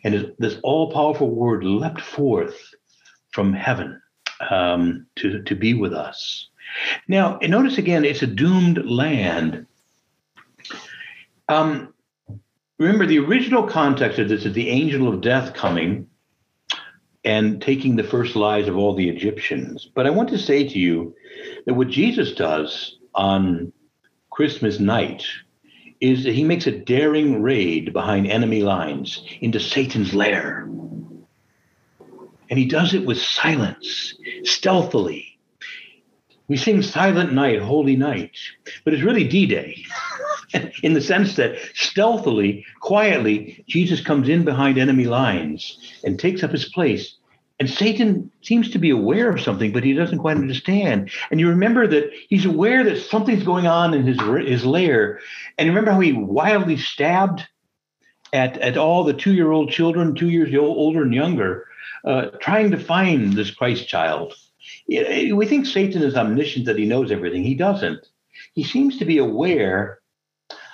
[0.04, 2.74] And this all powerful word leapt forth
[3.30, 4.00] from heaven
[4.50, 6.48] um, to, to be with us.
[7.08, 9.66] Now, notice again, it's a doomed land.
[11.48, 11.92] Um,
[12.78, 16.08] remember, the original context of this is the angel of death coming
[17.24, 19.88] and taking the first lives of all the Egyptians.
[19.94, 21.14] But I want to say to you
[21.66, 23.72] that what Jesus does on
[24.30, 25.24] Christmas night
[26.02, 30.68] is that he makes a daring raid behind enemy lines into Satan's lair.
[32.50, 34.12] And he does it with silence,
[34.42, 35.38] stealthily.
[36.48, 38.36] We sing Silent Night, Holy Night,
[38.84, 39.84] but it's really D Day
[40.82, 46.50] in the sense that stealthily, quietly, Jesus comes in behind enemy lines and takes up
[46.50, 47.14] his place.
[47.58, 51.10] And Satan seems to be aware of something, but he doesn't quite understand.
[51.30, 55.20] And you remember that he's aware that something's going on in his, his lair.
[55.58, 57.46] And remember how he wildly stabbed
[58.32, 61.68] at, at all the two year old children, two years old, older and younger,
[62.04, 64.34] uh, trying to find this Christ child.
[64.88, 67.44] We think Satan is omniscient, that he knows everything.
[67.44, 68.06] He doesn't.
[68.54, 70.00] He seems to be aware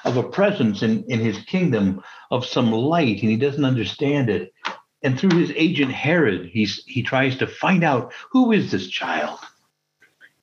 [0.04, 4.52] of a presence in, in his kingdom of some light, and he doesn't understand it.
[5.02, 9.38] And through his agent Herod, he's, he tries to find out who is this child.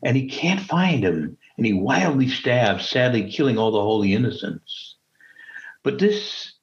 [0.04, 4.96] And he can't find him, and he wildly stabs, sadly killing all the holy innocents.
[5.84, 6.54] But this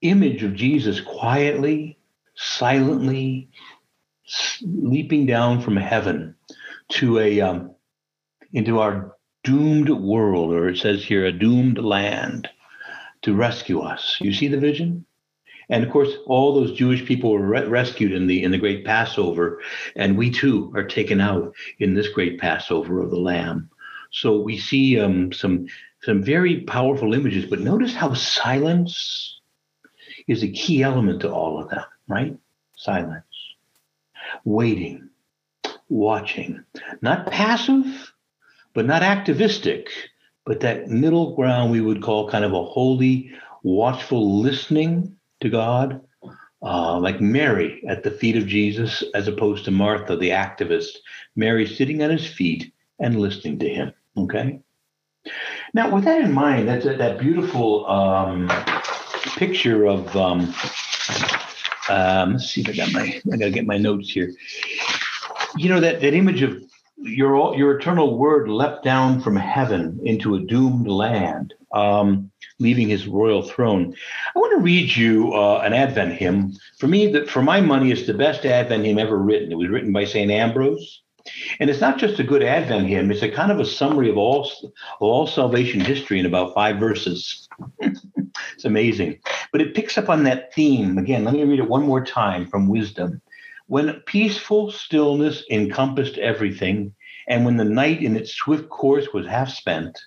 [0.00, 1.98] image of Jesus quietly
[2.38, 3.50] silently
[4.62, 6.34] leaping down from heaven
[6.88, 7.74] to a um,
[8.52, 12.48] into our doomed world, or it says here, a doomed land,
[13.22, 14.16] to rescue us.
[14.20, 15.04] You see the vision?
[15.70, 18.84] And of course, all those Jewish people were re- rescued in the in the great
[18.84, 19.60] Passover,
[19.96, 23.70] and we too are taken out in this great Passover of the Lamb.
[24.10, 25.66] So we see um, some
[26.02, 29.40] some very powerful images, but notice how silence
[30.26, 32.36] is a key element to all of them right?
[32.76, 33.24] Silence.
[34.44, 35.10] Waiting,
[35.88, 36.64] watching,
[37.02, 38.12] not passive,
[38.74, 39.88] but not activistic,
[40.44, 46.00] but that middle ground we would call kind of a holy, watchful listening to God,
[46.62, 50.96] uh, like Mary at the feet of Jesus, as opposed to Martha, the activist.
[51.36, 53.92] Mary sitting at his feet and listening to him.
[54.16, 54.60] Okay.
[55.74, 58.50] Now, with that in mind, that's a, that beautiful um,
[59.36, 60.54] picture of um,
[61.88, 63.20] um, let's see if I got my.
[63.32, 64.32] I got to get my notes here.
[65.56, 66.62] You know that that image of
[66.96, 73.06] your your eternal word leapt down from heaven into a doomed land, um, leaving his
[73.06, 73.94] royal throne.
[74.34, 76.54] I want to read you uh, an Advent hymn.
[76.78, 79.52] For me, for my money, it's the best Advent hymn ever written.
[79.52, 81.02] It was written by Saint Ambrose.
[81.60, 84.16] And it's not just a good Advent hymn, it's a kind of a summary of
[84.16, 87.48] all, of all salvation history in about five verses.
[87.80, 89.18] it's amazing.
[89.52, 90.98] But it picks up on that theme.
[90.98, 93.20] Again, let me read it one more time from Wisdom.
[93.66, 96.94] When peaceful stillness encompassed everything,
[97.28, 99.98] and when the night in its swift course was half spent,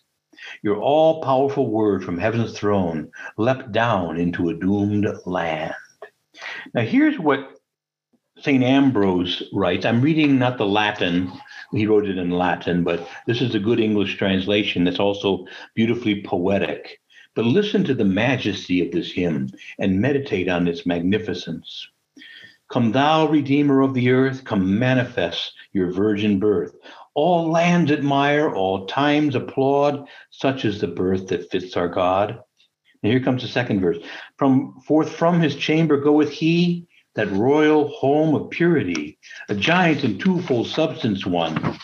[0.61, 5.73] your all powerful word from heaven's throne leapt down into a doomed land.
[6.73, 7.57] Now, here's what
[8.39, 8.63] St.
[8.63, 9.85] Ambrose writes.
[9.85, 11.31] I'm reading not the Latin,
[11.71, 16.23] he wrote it in Latin, but this is a good English translation that's also beautifully
[16.23, 16.99] poetic.
[17.35, 19.49] But listen to the majesty of this hymn
[19.79, 21.87] and meditate on its magnificence.
[22.69, 26.75] Come, thou Redeemer of the earth, come manifest your virgin birth.
[27.13, 32.39] All lands admire, all times applaud, such is the birth that fits our God.
[33.03, 33.97] And here comes the second verse.
[34.37, 39.17] From forth from his chamber goeth he, that royal home of purity,
[39.49, 41.77] a giant and twofold substance one,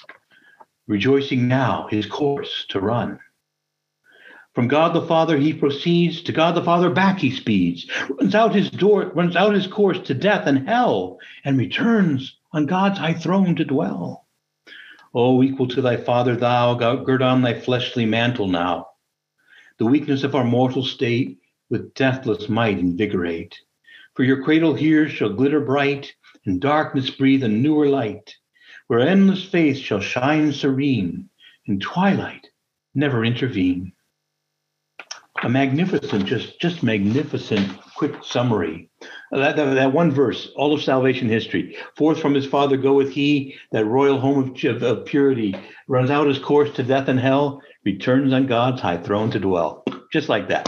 [0.88, 3.20] rejoicing now his course to run.
[4.56, 8.56] From God the Father he proceeds, to God the Father back he speeds, runs out
[8.56, 13.14] his door, runs out his course to death and hell, and returns on God's high
[13.14, 14.27] throne to dwell.
[15.20, 18.90] O equal to thy Father, thou gird on thy fleshly mantle now.
[19.80, 21.40] The weakness of our mortal state
[21.72, 23.58] with deathless might invigorate.
[24.14, 26.14] For your cradle here shall glitter bright,
[26.46, 28.36] and darkness breathe a newer light,
[28.86, 31.32] where endless faith shall shine serene,
[31.66, 32.52] and twilight
[32.94, 33.94] never intervene.
[35.42, 38.92] A magnificent, just just magnificent quick summary.
[39.32, 41.76] That, that, that, one verse, all of salvation history.
[41.98, 45.56] Forth from his father goeth he, that royal home of, of, of purity,
[45.88, 49.84] runs out his course to death and hell, returns on God's high throne to dwell.
[50.14, 50.68] Just like that.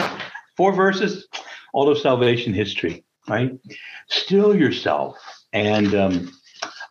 [0.58, 1.28] Four verses,
[1.74, 3.58] all of salvation history, right?
[4.10, 5.18] Still yourself.
[5.54, 6.32] And um,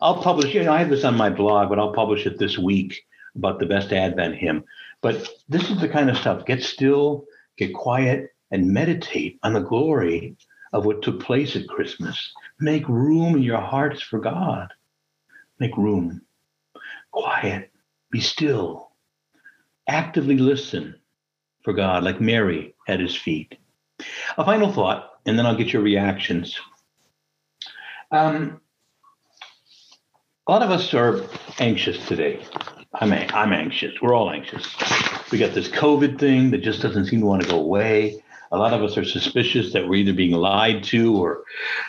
[0.01, 2.57] I'll publish, you know, I have this on my blog, but I'll publish it this
[2.57, 2.99] week
[3.35, 4.63] about the best Advent hymn.
[5.01, 7.25] But this is the kind of stuff get still,
[7.57, 10.35] get quiet, and meditate on the glory
[10.73, 12.31] of what took place at Christmas.
[12.59, 14.73] Make room in your hearts for God.
[15.59, 16.21] Make room.
[17.11, 17.71] Quiet.
[18.11, 18.91] Be still.
[19.87, 20.95] Actively listen
[21.63, 23.57] for God, like Mary at his feet.
[24.37, 26.59] A final thought, and then I'll get your reactions.
[28.11, 28.61] Um,
[30.47, 31.21] a lot of us are
[31.59, 32.43] anxious today.
[32.93, 34.01] I'm, I'm anxious.
[34.01, 34.65] We're all anxious.
[35.31, 38.57] We got this COVID thing that just doesn't seem to want to go away a
[38.57, 41.43] lot of us are suspicious that we're either being lied to or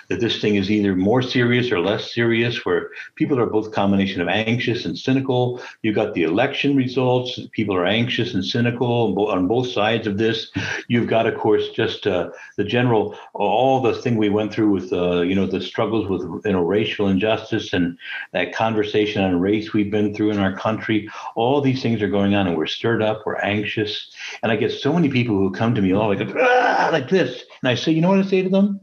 [0.09, 4.20] that this thing is either more serious or less serious, where people are both combination
[4.20, 5.61] of anxious and cynical.
[5.83, 7.40] You've got the election results.
[7.53, 10.51] People are anxious and cynical on both sides of this.
[10.88, 14.92] You've got, of course, just uh, the general, all the thing we went through with,
[14.92, 17.96] uh, you know, the struggles with, you know, racial injustice and
[18.33, 21.09] that conversation on race we've been through in our country.
[21.37, 24.11] All these things are going on and we're stirred up, we're anxious.
[24.42, 26.20] And I get so many people who come to me all like,
[26.52, 27.44] Ah, like this.
[27.62, 28.80] And I say, you know what I say to them?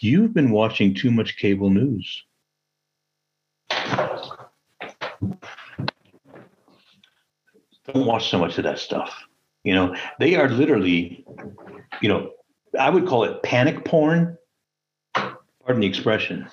[0.00, 2.24] You've been watching too much cable news.
[7.86, 9.24] Don't watch so much of that stuff.
[9.62, 11.24] You know, they are literally,
[12.02, 12.32] you know,
[12.78, 14.36] I would call it panic porn.
[15.14, 16.48] Pardon the expression.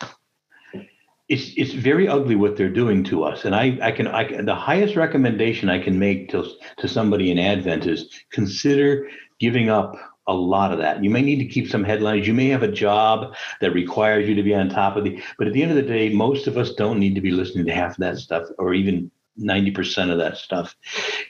[1.30, 4.46] It's it's very ugly what they're doing to us, and I I can I can,
[4.46, 6.46] the highest recommendation I can make to
[6.78, 9.96] to somebody in Advent is consider giving up
[10.28, 11.04] a lot of that.
[11.04, 12.28] You may need to keep some headlines.
[12.28, 15.48] You may have a job that requires you to be on top of the, but
[15.48, 17.74] at the end of the day, most of us don't need to be listening to
[17.74, 20.76] half of that stuff or even 90% of that stuff.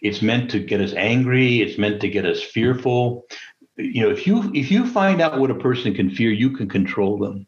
[0.02, 1.62] It's meant to get us angry.
[1.62, 3.26] It's meant to get us fearful.
[3.78, 6.68] You know, if you if you find out what a person can fear, you can
[6.68, 7.48] control them.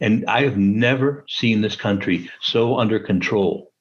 [0.00, 3.72] And I have never seen this country so under control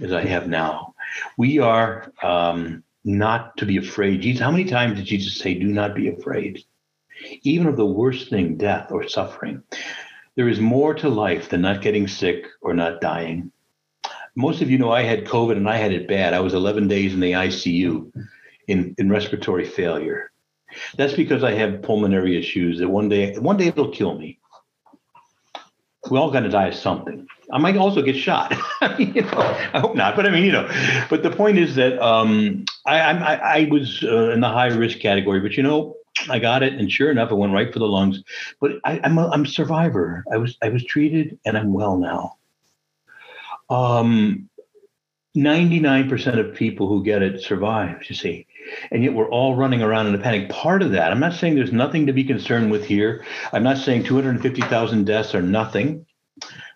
[0.00, 0.94] as I have now.
[1.36, 4.22] We are um, not to be afraid.
[4.22, 6.64] Jesus, how many times did Jesus say, Do not be afraid?
[7.42, 9.62] Even of the worst thing, death or suffering.
[10.36, 13.52] There is more to life than not getting sick or not dying.
[14.34, 16.34] Most of you know I had COVID and I had it bad.
[16.34, 18.10] I was 11 days in the ICU
[18.68, 20.30] in, in respiratory failure.
[20.96, 24.39] That's because I have pulmonary issues that one day, one day it'll kill me.
[26.10, 27.26] We're all going to die of something.
[27.52, 28.52] I might also get shot.
[28.98, 29.38] you know,
[29.72, 30.68] I hope not, but I mean, you know,
[31.08, 34.98] but the point is that um, I, I, I was uh, in the high risk
[34.98, 35.96] category, but you know,
[36.28, 38.22] I got it, and sure enough, it went right for the lungs.
[38.60, 40.24] But I, am a, I'm a survivor.
[40.32, 42.36] I was I was treated, and I'm well now.
[43.70, 44.48] Um,
[45.36, 48.02] 99% of people who get it survive.
[48.08, 48.46] You see,
[48.90, 50.48] and yet we're all running around in a panic.
[50.48, 53.24] Part of that, I'm not saying there's nothing to be concerned with here.
[53.52, 56.06] I'm not saying 250,000 deaths are nothing.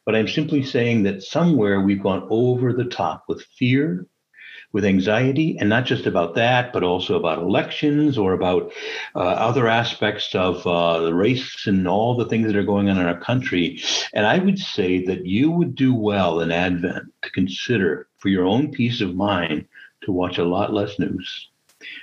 [0.05, 4.07] But I'm simply saying that somewhere we've gone over the top with fear,
[4.71, 8.73] with anxiety, and not just about that, but also about elections or about
[9.15, 12.99] uh, other aspects of uh, the race and all the things that are going on
[12.99, 13.81] in our country.
[14.13, 18.45] And I would say that you would do well in Advent to consider, for your
[18.45, 19.67] own peace of mind,
[20.03, 21.49] to watch a lot less news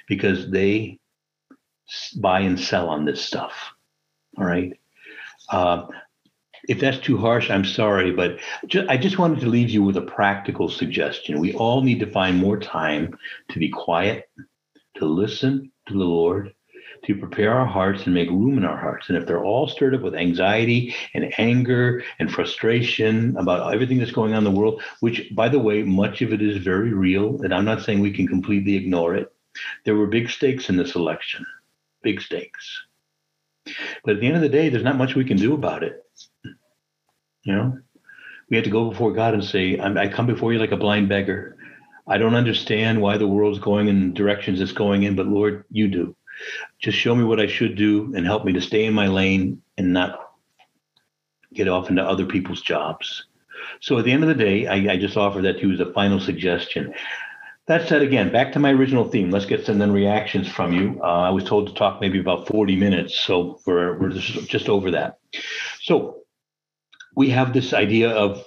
[0.08, 1.00] because they
[2.18, 3.74] buy and sell on this stuff.
[4.38, 4.78] All right.
[5.50, 5.88] Uh,
[6.70, 8.38] if that's too harsh, I'm sorry, but
[8.88, 11.40] I just wanted to leave you with a practical suggestion.
[11.40, 13.18] We all need to find more time
[13.50, 14.30] to be quiet,
[14.98, 16.54] to listen to the Lord,
[17.06, 19.10] to prepare our hearts and make room in our hearts.
[19.10, 24.12] And if they're all stirred up with anxiety and anger and frustration about everything that's
[24.12, 27.42] going on in the world, which, by the way, much of it is very real,
[27.42, 29.34] and I'm not saying we can completely ignore it.
[29.86, 31.46] There were big stakes in this election,
[32.02, 32.84] big stakes.
[34.04, 36.04] But at the end of the day, there's not much we can do about it.
[37.44, 37.80] You know,
[38.50, 41.10] we have to go before God and say, I come before you like a blind
[41.10, 41.58] beggar.
[42.08, 45.88] I don't understand why the world's going in directions it's going in, but Lord, you
[45.88, 46.16] do.
[46.80, 49.62] Just show me what I should do and help me to stay in my lane
[49.78, 50.32] and not
[51.54, 53.26] get off into other people's jobs.
[53.80, 55.80] So at the end of the day, I, I just offer that to you as
[55.80, 56.94] a final suggestion.
[57.68, 59.30] That said, again, back to my original theme.
[59.30, 61.00] Let's get some then reactions from you.
[61.02, 64.92] Uh, I was told to talk maybe about 40 minutes, so we're, we're just, over
[64.92, 65.20] that.
[65.82, 66.24] So
[67.16, 68.44] we have this idea of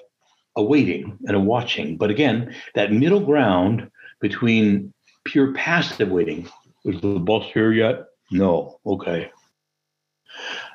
[0.57, 1.97] a waiting and a watching.
[1.97, 3.91] But again, that middle ground
[4.21, 4.93] between
[5.25, 6.49] pure passive waiting,
[6.85, 8.05] is the boss here yet?
[8.31, 8.81] No.
[8.85, 9.31] Okay.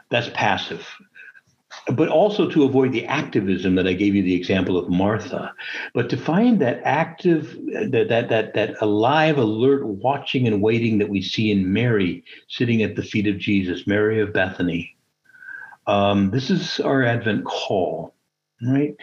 [0.10, 0.88] that's passive
[1.92, 5.54] but also to avoid the activism that I gave you the example of Martha,
[5.94, 7.58] but to find that active,
[7.92, 12.84] that that that that alive, alert, watching and waiting that we see in Mary sitting
[12.84, 14.96] at the feet of Jesus, Mary of Bethany.
[15.88, 18.14] Um, this is our Advent call,
[18.62, 18.96] right?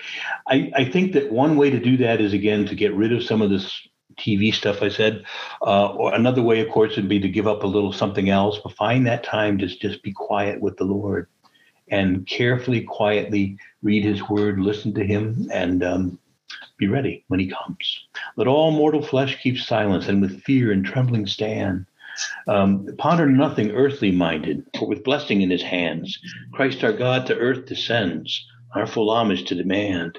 [0.46, 3.24] I, I think that one way to do that is again to get rid of
[3.24, 3.72] some of this
[4.18, 5.24] TV stuff I said.
[5.62, 8.58] Uh, or another way, of course, would be to give up a little something else,
[8.62, 11.28] but find that time to just be quiet with the Lord
[11.88, 16.18] and carefully, quietly read his word, listen to him, and um,
[16.78, 18.06] be ready when he comes.
[18.36, 21.86] Let all mortal flesh keep silence and with fear and trembling stand.
[22.48, 26.18] Um, ponder nothing earthly minded, for with blessing in his hands,
[26.52, 30.18] Christ our God to earth descends, our full homage to demand.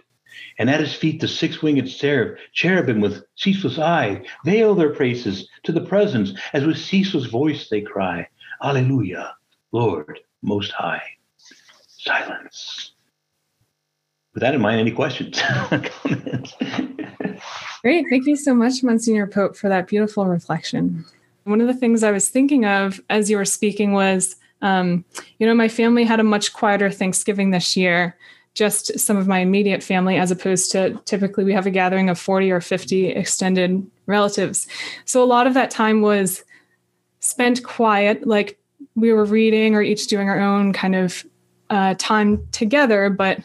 [0.60, 5.50] And at his feet the six winged seraph, cherubim with ceaseless eye, veil their praises
[5.64, 8.28] to the presence, as with ceaseless voice they cry,
[8.62, 9.36] Alleluia,
[9.72, 11.17] Lord Most High
[12.08, 12.94] silence.
[14.34, 16.54] With that in mind, any questions, comments?
[17.82, 18.06] Great.
[18.10, 21.06] Thank you so much, Monsignor Pope, for that beautiful reflection.
[21.44, 25.06] One of the things I was thinking of as you were speaking was, um,
[25.40, 28.16] you know, my family had a much quieter Thanksgiving this year,
[28.54, 32.20] just some of my immediate family, as opposed to typically we have a gathering of
[32.20, 34.68] 40 or 50 extended relatives.
[35.06, 36.44] So a lot of that time was
[37.20, 38.60] spent quiet, like
[38.96, 41.26] we were reading or each doing our own kind of
[41.70, 43.40] uh, time together, but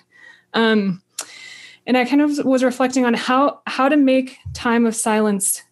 [0.55, 1.03] um,
[1.87, 5.63] and I kind of was reflecting on how how to make time of silence.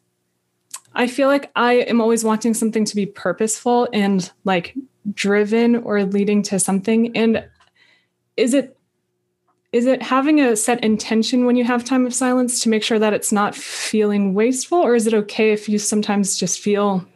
[0.94, 4.74] I feel like I am always wanting something to be purposeful and like
[5.14, 7.16] driven or leading to something.
[7.16, 7.48] And
[8.36, 8.76] is it
[9.72, 12.98] is it having a set intention when you have time of silence to make sure
[12.98, 17.06] that it's not feeling wasteful, or is it okay if you sometimes just feel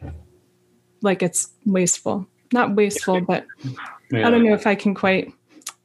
[1.03, 2.28] like it's wasteful?
[2.53, 3.45] Not wasteful, but
[4.20, 4.26] yeah.
[4.26, 5.32] I don't know if I can quite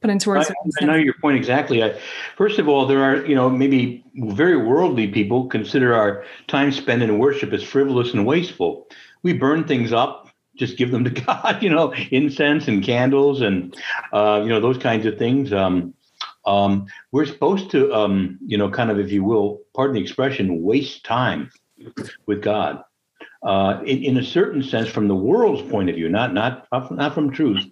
[0.01, 0.49] put into words.
[0.49, 1.83] I, I know your point exactly.
[1.83, 1.99] I,
[2.37, 7.01] first of all, there are, you know, maybe very worldly people consider our time spent
[7.01, 8.87] in worship as frivolous and wasteful.
[9.23, 13.75] We burn things up, just give them to God, you know, incense and candles and,
[14.13, 15.51] uh, you know, those kinds of things.
[15.51, 15.93] Um,
[16.45, 20.63] um, we're supposed to, um, you know, kind of, if you will, pardon the expression,
[20.63, 21.51] waste time
[22.25, 22.83] with God.
[23.41, 27.13] Uh, in, in a certain sense, from the world's point of view, not not not
[27.13, 27.63] from truth,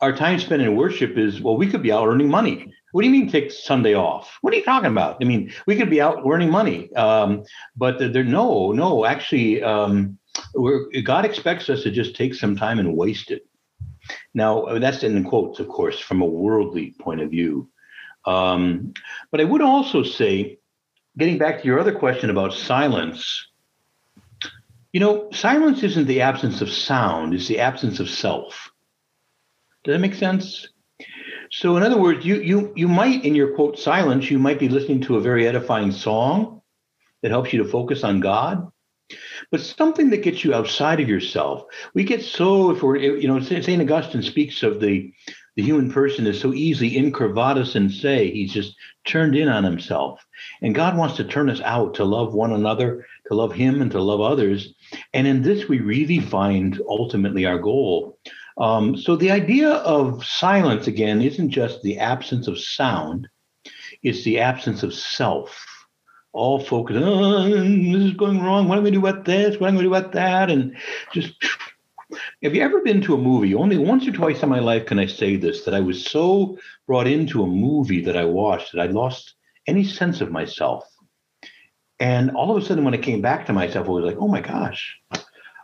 [0.00, 2.72] our time spent in worship is well, we could be out earning money.
[2.92, 4.38] What do you mean take Sunday off?
[4.40, 5.18] What are you talking about?
[5.20, 7.44] I mean, we could be out earning money, um,
[7.76, 9.04] but there, no, no.
[9.04, 10.18] Actually, um,
[11.04, 13.46] God expects us to just take some time and waste it.
[14.32, 17.68] Now, that's in quotes, of course, from a worldly point of view.
[18.24, 18.94] Um,
[19.30, 20.58] but I would also say,
[21.16, 23.46] getting back to your other question about silence,
[24.92, 28.70] you know, silence isn't the absence of sound; it's the absence of self.
[29.88, 30.68] Does that make sense?
[31.50, 34.68] So, in other words, you you you might, in your quote silence, you might be
[34.68, 36.60] listening to a very edifying song
[37.22, 38.70] that helps you to focus on God,
[39.50, 41.62] but something that gets you outside of yourself.
[41.94, 45.10] We get so if we're you know Saint Augustine speaks of the
[45.56, 48.30] the human person is so easily incurvatus in se.
[48.30, 48.76] He's just
[49.06, 50.22] turned in on himself,
[50.60, 53.90] and God wants to turn us out to love one another, to love Him, and
[53.92, 54.74] to love others.
[55.14, 58.18] And in this, we really find ultimately our goal.
[58.58, 63.28] Um, so the idea of silence again isn't just the absence of sound;
[64.02, 65.64] it's the absence of self.
[66.32, 68.68] All focused, oh, this is going wrong.
[68.68, 69.58] What am I going to do about this?
[69.58, 70.50] What am I going to do about that?
[70.50, 70.76] And
[71.12, 71.34] just
[72.42, 73.54] have you ever been to a movie?
[73.54, 76.58] Only once or twice in my life can I say this that I was so
[76.86, 79.34] brought into a movie that I watched that I lost
[79.66, 80.84] any sense of myself.
[82.00, 84.28] And all of a sudden, when I came back to myself, I was like, oh
[84.28, 84.96] my gosh.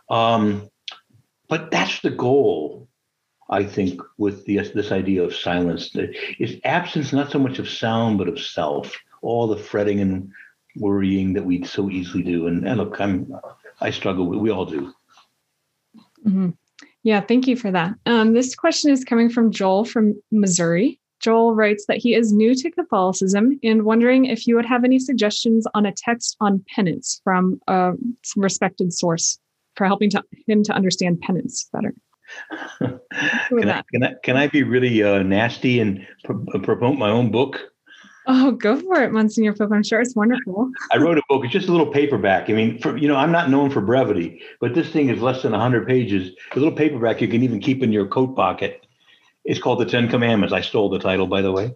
[0.09, 0.69] Um,
[1.47, 2.87] but that's the goal
[3.49, 5.91] I think, with the, this idea of silence.
[5.93, 8.97] It's absence not so much of sound, but of self.
[9.21, 10.31] All the fretting and
[10.77, 12.47] worrying that we so easily do.
[12.47, 13.33] And, and look, I'm
[13.81, 14.27] I struggle.
[14.27, 14.93] We all do.
[16.25, 16.49] Mm-hmm.
[17.03, 17.93] Yeah, thank you for that.
[18.05, 20.99] Um, this question is coming from Joel from Missouri.
[21.19, 24.99] Joel writes that he is new to Catholicism and wondering if you would have any
[24.99, 27.93] suggestions on a text on penance from a
[28.35, 29.39] respected source
[29.75, 31.93] for helping to, him to understand penance better.
[32.79, 37.31] can, I, can, I, can I be really uh, nasty and pr- promote my own
[37.31, 37.59] book?
[38.27, 39.71] Oh, go for it, Monsignor Pope.
[39.71, 40.71] I'm sure it's wonderful.
[40.91, 41.43] I wrote a book.
[41.43, 42.49] It's just a little paperback.
[42.49, 45.43] I mean, for, you know, I'm not known for brevity, but this thing is less
[45.43, 46.31] than 100 pages.
[46.53, 48.85] A little paperback you can even keep in your coat pocket.
[49.43, 50.53] It's called The Ten Commandments.
[50.53, 51.75] I stole the title, by the way.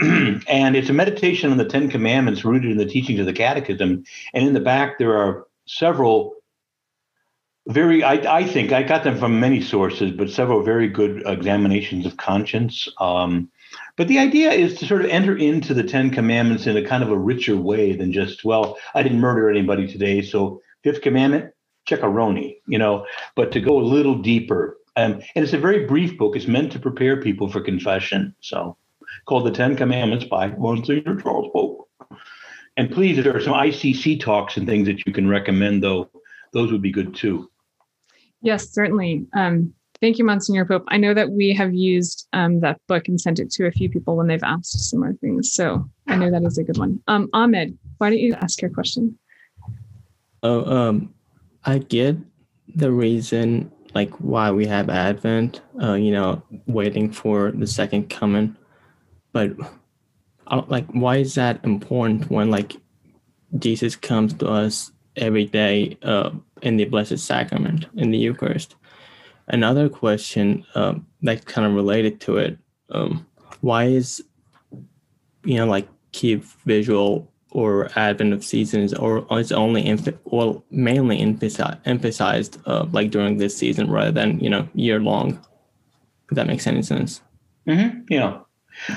[0.00, 4.04] and it's a meditation on the Ten Commandments rooted in the teachings of the Catechism.
[4.32, 6.36] And in the back, there are several
[7.68, 12.06] very I, I think i got them from many sources but several very good examinations
[12.06, 12.88] of conscience.
[12.98, 13.50] Um,
[13.96, 17.02] but the idea is to sort of enter into the ten commandments in a kind
[17.02, 21.52] of a richer way than just well i didn't murder anybody today so fifth commandment
[21.86, 23.06] check a roni you know
[23.36, 24.76] but to go a little deeper.
[24.96, 26.34] Um, and it's a very brief book.
[26.34, 28.34] It's meant to prepare people for confession.
[28.40, 28.76] So
[29.26, 31.88] called the ten commandments by monsignor charles pope
[32.76, 36.10] and please there are some icc talks and things that you can recommend though
[36.52, 37.50] those would be good too
[38.42, 39.26] Yes, certainly.
[39.34, 40.84] Um, thank you, Monsignor Pope.
[40.88, 43.90] I know that we have used um, that book and sent it to a few
[43.90, 45.52] people when they've asked similar things.
[45.52, 47.02] So I know that is a good one.
[47.06, 49.18] Um, Ahmed, why don't you ask your question?
[50.42, 51.14] Oh, um,
[51.64, 52.16] I get
[52.74, 58.56] the reason like why we have Advent, uh, you know, waiting for the second coming,
[59.32, 59.50] but
[60.46, 62.76] uh, like why is that important when like
[63.58, 66.30] Jesus comes to us every day uh,
[66.62, 68.76] in the Blessed Sacrament in the Eucharist.
[69.48, 72.58] Another question um, that's kind of related to it:
[72.90, 73.26] um,
[73.60, 74.22] Why is
[75.44, 81.18] you know like keep visual or Advent of seasons, or it's only emph- well mainly
[81.18, 85.40] emphasi- emphasized uh, like during this season rather than you know year long?
[86.30, 87.20] If that makes any sense.
[87.66, 88.02] Mm-hmm.
[88.08, 88.40] Yeah.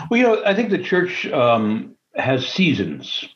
[0.10, 3.28] Well, you know, I think the church um, has seasons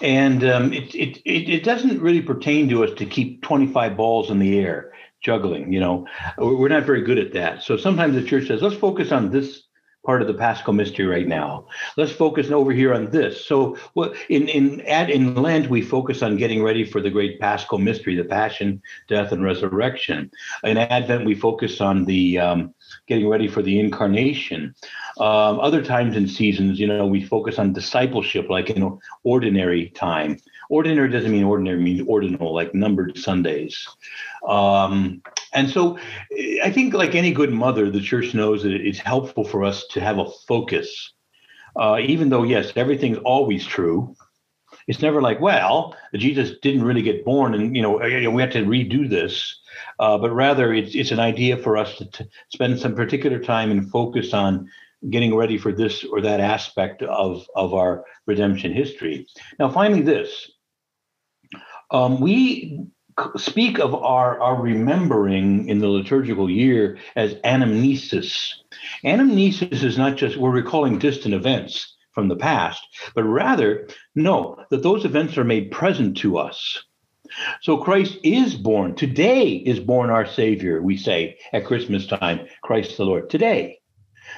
[0.00, 4.30] and um, it, it, it, it doesn't really pertain to us to keep 25 balls
[4.30, 5.72] in the air juggling.
[5.72, 6.06] You know,
[6.38, 7.62] we're not very good at that.
[7.62, 9.62] So sometimes the church says, let's focus on this
[10.08, 11.66] part of the Paschal mystery right now.
[11.98, 13.44] Let's focus over here on this.
[13.44, 13.76] So
[14.30, 18.14] in in at in Lent we focus on getting ready for the great Paschal mystery,
[18.16, 20.30] the Passion, Death, and Resurrection.
[20.64, 22.74] In Advent we focus on the um,
[23.06, 24.74] getting ready for the Incarnation.
[25.18, 30.38] Um, other times and seasons, you know, we focus on discipleship, like in ordinary time.
[30.70, 33.86] Ordinary doesn't mean ordinary; means ordinal, like numbered Sundays.
[34.46, 35.22] Um,
[35.52, 35.98] and so,
[36.62, 40.00] I think, like any good mother, the church knows that it's helpful for us to
[40.00, 41.12] have a focus.
[41.76, 44.14] Uh, even though, yes, everything's always true.
[44.86, 48.64] It's never like, well, Jesus didn't really get born, and you know, we have to
[48.64, 49.60] redo this.
[49.98, 53.70] Uh, but rather, it's it's an idea for us to, to spend some particular time
[53.70, 54.68] and focus on
[55.10, 59.26] getting ready for this or that aspect of, of our redemption history.
[59.58, 60.50] Now, finally, this.
[61.90, 62.86] Um, we
[63.36, 68.52] speak of our, our remembering in the liturgical year as anamnesis.
[69.04, 72.80] Anamnesis is not just we're recalling distant events from the past,
[73.14, 76.82] but rather, no, that those events are made present to us.
[77.60, 78.94] So Christ is born.
[78.94, 83.30] Today is born our Savior, we say at Christmas time, Christ the Lord.
[83.30, 83.80] Today.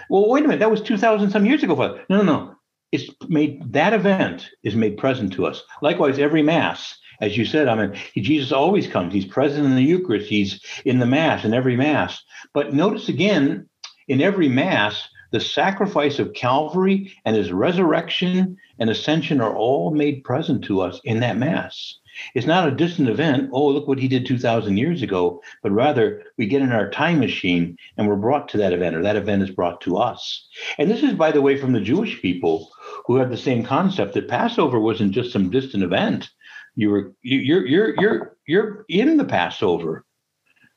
[0.08, 0.60] Well, wait a minute.
[0.60, 1.76] That was 2,000 some years ago.
[1.76, 2.04] Father.
[2.08, 2.54] No, no, no.
[2.92, 5.62] It's made that event is made present to us.
[5.80, 9.12] Likewise, every Mass, as you said, I mean, Jesus always comes.
[9.12, 10.28] He's present in the Eucharist.
[10.28, 12.22] He's in the Mass, in every Mass.
[12.52, 13.68] But notice again,
[14.08, 20.24] in every Mass, the sacrifice of Calvary and his resurrection and ascension are all made
[20.24, 21.98] present to us in that Mass.
[22.34, 23.50] It's not a distant event.
[23.52, 27.20] Oh, look what he did 2,000 years ago, but rather we get in our time
[27.20, 30.48] machine and we're brought to that event, or that event is brought to us.
[30.78, 32.72] And this is, by the way, from the Jewish people
[33.06, 36.28] who had the same concept that Passover wasn't just some distant event.
[36.74, 40.04] You were you're you're you're you're in the Passover.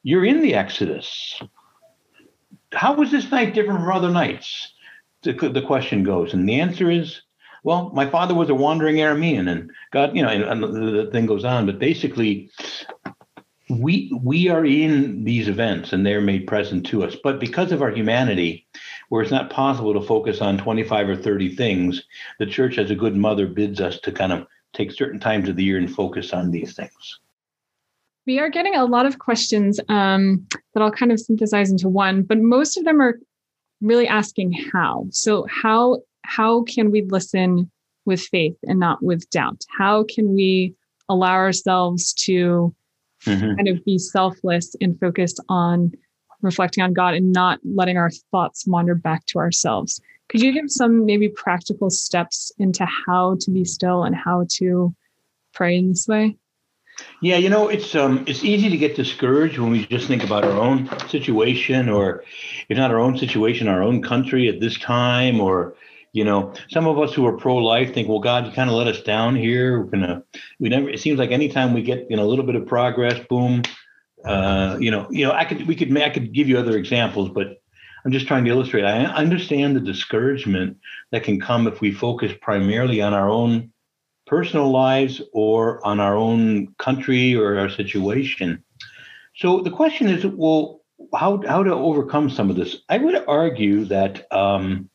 [0.04, 1.42] You're in the Exodus.
[2.74, 4.74] How was this night different from other nights?
[5.22, 7.22] The, the question goes, and the answer is
[7.64, 11.12] well, my father was a wandering Aramean, and God, you know, and, and the, the
[11.12, 11.66] thing goes on.
[11.66, 12.52] But basically,
[13.70, 17.16] we we are in these events, and they're made present to us.
[17.24, 18.68] But because of our humanity,
[19.10, 22.04] where it's not possible to focus on 25 or 30 things,
[22.38, 25.56] the church, as a good mother, bids us to kind of take certain times of
[25.56, 27.20] the year and focus on these things.
[28.26, 32.24] We are getting a lot of questions um, that I'll kind of synthesize into one,
[32.24, 33.20] but most of them are
[33.82, 35.08] really asking how.
[35.12, 37.70] So, how how can we listen
[38.06, 39.66] with faith and not with doubt?
[39.78, 40.74] How can we
[41.10, 42.74] allow ourselves to
[43.26, 43.56] mm-hmm.
[43.56, 45.92] kind of be selfless and focused on
[46.42, 50.02] reflecting on God and not letting our thoughts wander back to ourselves?
[50.34, 54.96] Could you give some maybe practical steps into how to be still and how to
[55.54, 56.38] pray in this way?
[57.22, 60.44] Yeah, you know, it's um it's easy to get discouraged when we just think about
[60.44, 62.24] our own situation or
[62.68, 65.76] if not our own situation, our own country at this time or
[66.14, 68.88] you know, some of us who are pro-life think, well, God, you kind of let
[68.88, 69.80] us down here.
[69.80, 70.24] We're gonna,
[70.60, 70.90] we never.
[70.90, 73.62] It seems like anytime we get you know a little bit of progress, boom.
[74.26, 77.30] Uh, you know, you know, I could, we could, I could give you other examples,
[77.30, 77.63] but
[78.06, 78.84] I'm just trying to illustrate.
[78.84, 80.78] I understand the discouragement
[81.12, 83.72] that can come if we focus primarily on our own
[84.28, 88.64] personal lives or on our own country or our situation.
[89.36, 90.82] So the question is, well,
[91.14, 92.78] how how to overcome some of this?
[92.90, 94.90] I would argue that um,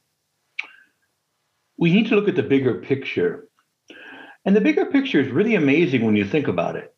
[1.77, 3.49] we need to look at the bigger picture,
[4.45, 6.95] and the bigger picture is really amazing when you think about it.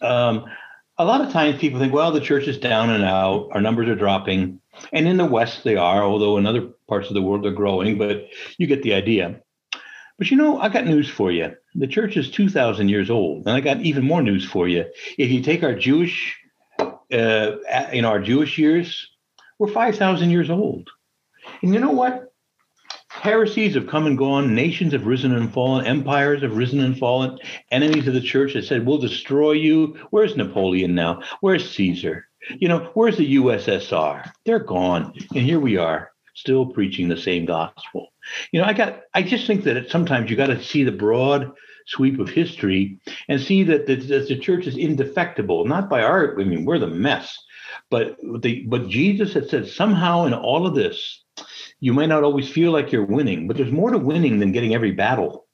[0.00, 0.44] Um,
[0.98, 3.88] a lot of times people think, well, the church is down and out, our numbers
[3.88, 4.60] are dropping.
[4.92, 7.98] And in the West, they are, although in other parts of the world, they're growing,
[7.98, 9.40] but you get the idea.
[10.18, 11.54] But you know, I got news for you.
[11.74, 13.46] The church is 2,000 years old.
[13.46, 14.84] And I got even more news for you.
[15.16, 16.36] If you take our Jewish,
[16.78, 19.08] uh, know, our Jewish years,
[19.58, 20.90] we're 5,000 years old.
[21.62, 22.32] And you know what?
[23.08, 24.54] Heresies have come and gone.
[24.54, 25.86] Nations have risen and fallen.
[25.86, 27.38] Empires have risen and fallen.
[27.70, 29.98] Enemies of the church have said, We'll destroy you.
[30.10, 31.22] Where's Napoleon now?
[31.40, 32.27] Where's Caesar?
[32.58, 34.30] You know, where's the USSR?
[34.44, 35.12] They're gone.
[35.34, 38.08] And here we are, still preaching the same gospel.
[38.52, 41.52] You know, I got, I just think that sometimes you got to see the broad
[41.86, 46.38] sweep of history and see that the, that the church is indefectible, not by our,
[46.38, 47.36] I mean, we're the mess.
[47.90, 51.24] But the, but Jesus had said somehow in all of this,
[51.80, 54.74] you might not always feel like you're winning, but there's more to winning than getting
[54.74, 55.46] every battle.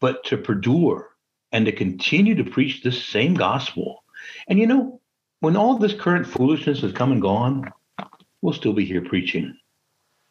[0.00, 1.10] But to perdure
[1.52, 4.02] and to continue to preach this same gospel.
[4.48, 4.99] And you know,
[5.40, 7.72] when all this current foolishness has come and gone,
[8.42, 9.56] we'll still be here preaching.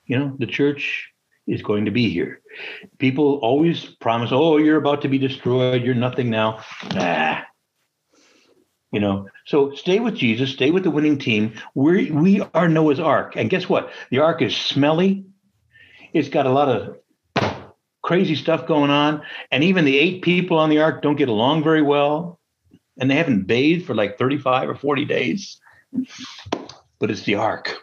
[0.05, 1.12] You know, the church
[1.45, 2.41] is going to be here.
[2.97, 5.84] People always promise, oh, you're about to be destroyed.
[5.84, 6.64] You're nothing now.
[6.93, 7.41] Nah,
[8.91, 12.99] you know so stay with jesus stay with the winning team we we are noah's
[12.99, 15.26] ark and guess what the ark is smelly
[16.14, 16.97] it's got a lot of
[18.01, 21.64] crazy stuff going on and even the eight people on the ark don't get along
[21.64, 22.38] very well
[23.00, 25.60] and they haven't bathed for like 35 or 40 days
[27.00, 27.78] but it's the ark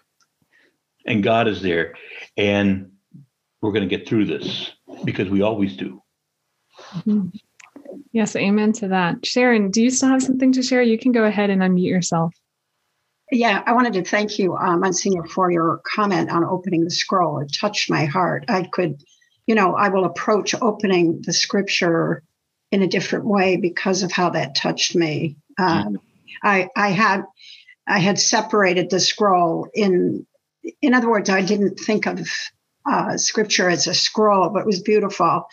[1.07, 1.95] and god is there
[2.37, 2.91] and
[3.61, 4.73] we're going to get through this
[5.05, 6.03] because we always do
[6.95, 7.29] mm-hmm.
[8.13, 9.27] Yes, amen to that.
[9.27, 10.83] Sharon, do you still have something to share?
[10.83, 12.35] You can go ahead and unmute yourself.
[13.31, 17.41] Yeah, I wanted to thank you, uh, Monsignor, for your comment on opening the scroll.
[17.41, 18.45] It touched my heart.
[18.49, 19.03] I could,
[19.47, 22.23] you know, I will approach opening the scripture
[22.73, 25.37] in a different way because of how that touched me.
[25.59, 25.99] Um,
[26.43, 27.25] I, I had,
[27.87, 30.27] I had separated the scroll in,
[30.83, 32.29] in other words, I didn't think of
[32.89, 35.47] uh, scripture as a scroll, but it was beautiful.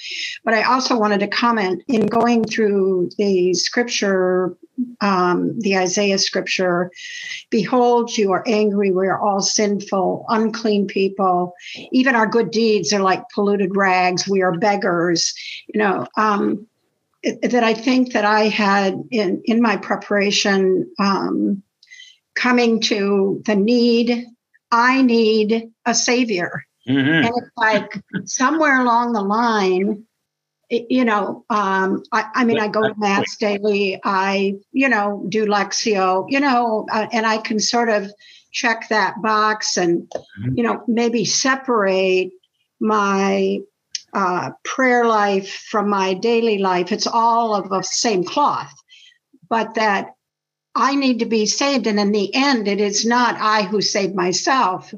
[0.43, 4.55] But I also wanted to comment in going through the scripture,
[5.01, 6.91] um, the Isaiah scripture
[7.49, 8.91] Behold, you are angry.
[8.91, 11.53] We are all sinful, unclean people.
[11.91, 14.27] Even our good deeds are like polluted rags.
[14.27, 15.33] We are beggars.
[15.73, 16.67] You know, um,
[17.23, 21.63] that I think that I had in, in my preparation um,
[22.35, 24.25] coming to the need,
[24.71, 27.09] I need a savior Mm-hmm.
[27.09, 30.05] And it's like somewhere along the line,
[30.69, 33.99] you know, um, I, I, mean, I go to mass daily.
[34.03, 38.11] I, you know, do Lectio, you know, uh, and I can sort of
[38.51, 40.57] check that box and, mm-hmm.
[40.57, 42.31] you know, maybe separate
[42.79, 43.59] my
[44.13, 46.91] uh, prayer life from my daily life.
[46.91, 48.73] It's all of the same cloth,
[49.49, 50.15] but that
[50.75, 51.87] I need to be saved.
[51.87, 54.93] And in the end, it is not I who save myself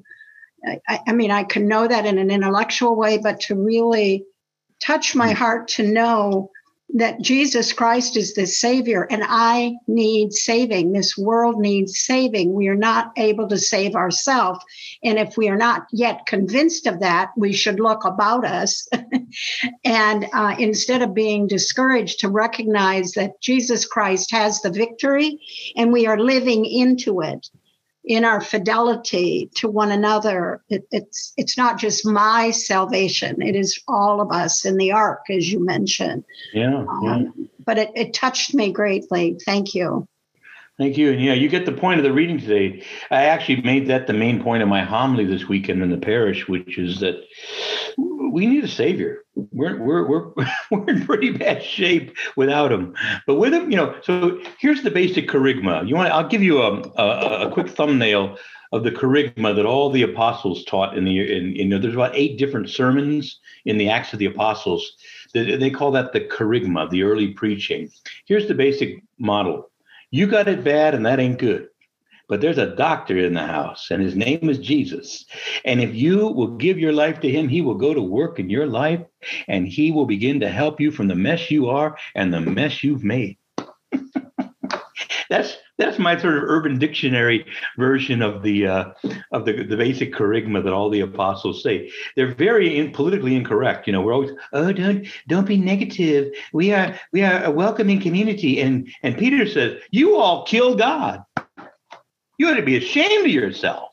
[0.87, 4.25] I, I mean, I can know that in an intellectual way, but to really
[4.81, 5.35] touch my mm.
[5.35, 6.51] heart to know
[6.95, 10.93] that Jesus Christ is the Savior and I need saving.
[10.93, 12.53] This world needs saving.
[12.53, 14.59] We are not able to save ourselves.
[15.03, 18.87] And if we are not yet convinced of that, we should look about us.
[19.83, 25.39] and uh, instead of being discouraged, to recognize that Jesus Christ has the victory
[25.75, 27.49] and we are living into it
[28.05, 33.81] in our fidelity to one another it, it's it's not just my salvation it is
[33.87, 37.45] all of us in the ark as you mentioned yeah, um, yeah.
[37.65, 40.07] but it, it touched me greatly thank you
[40.77, 41.13] Thank you.
[41.13, 42.83] And yeah, you get the point of the reading today.
[43.09, 46.49] I actually made that the main point of my homily this weekend in the parish,
[46.49, 47.15] which is that
[47.97, 49.23] we need a savior.
[49.35, 50.33] We're we're we're
[50.71, 52.95] we're in pretty bad shape without him.
[53.27, 53.95] But with him, you know.
[54.03, 55.87] So here's the basic kerygma.
[55.87, 56.11] You want?
[56.11, 58.37] I'll give you um, a, a, a quick thumbnail
[58.71, 62.37] of the kerygma that all the apostles taught in the in, know, there's about eight
[62.37, 64.93] different sermons in the Acts of the Apostles.
[65.33, 67.89] They, they call that the kerygma, the early preaching.
[68.25, 69.69] Here's the basic model
[70.11, 71.67] you got it bad, and that ain't good.
[72.27, 75.25] But there's a doctor in the house, and his name is Jesus.
[75.63, 78.49] And if you will give your life to him, he will go to work in
[78.49, 79.01] your life
[79.47, 82.83] and he will begin to help you from the mess you are and the mess
[82.83, 83.37] you've made.
[85.29, 87.45] that's that's my sort of urban dictionary
[87.77, 88.85] version of the uh,
[89.31, 91.91] of the the basic kerygma that all the apostles say.
[92.15, 93.87] They're very in, politically incorrect.
[93.87, 96.33] You know, we're always oh don't don't be negative.
[96.53, 101.24] We are we are a welcoming community, and and Peter says you all kill God.
[102.37, 103.91] You ought to be ashamed of yourself.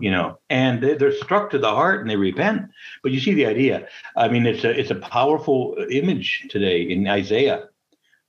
[0.00, 2.62] You know, and they're struck to the heart and they repent.
[3.02, 3.86] But you see the idea.
[4.16, 7.68] I mean, it's a it's a powerful image today in Isaiah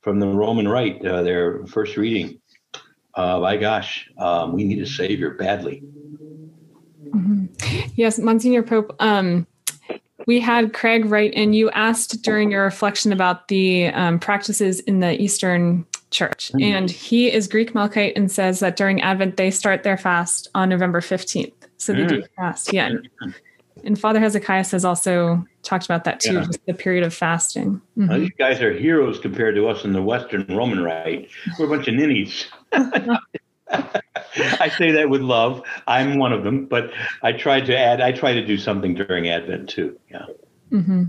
[0.02, 2.42] from the Roman Rite, uh, their first reading.
[3.16, 5.84] Uh, my gosh, um, we need a savior badly.
[7.16, 7.46] Mm-hmm.
[7.96, 8.96] Yes, Monsignor Pope.
[9.00, 9.48] Um,
[10.26, 15.00] we had Craig write, and you asked during your reflection about the um, practices in
[15.00, 16.52] the Eastern Church.
[16.54, 16.62] Mm-hmm.
[16.62, 20.70] And he is Greek Melkite and says that during Advent, they start their fast on
[20.70, 21.54] November 15th.
[21.78, 22.08] So they mm-hmm.
[22.08, 22.28] do mm.
[22.38, 22.72] fast.
[22.72, 22.92] Yeah.
[23.84, 26.46] And Father Hezekiah has also talked about that too, yeah.
[26.46, 27.82] just the period of fasting.
[27.98, 28.14] Mm-hmm.
[28.14, 31.30] These guys are heroes compared to us in the Western Roman Rite.
[31.60, 32.46] We're a bunch of ninnies.
[32.72, 35.64] I say that with love.
[35.88, 36.92] I'm one of them, but
[37.24, 38.02] I try to add.
[38.02, 40.00] I try to do something during Advent too.
[40.10, 40.26] Yeah.
[40.72, 41.04] Mm-hmm.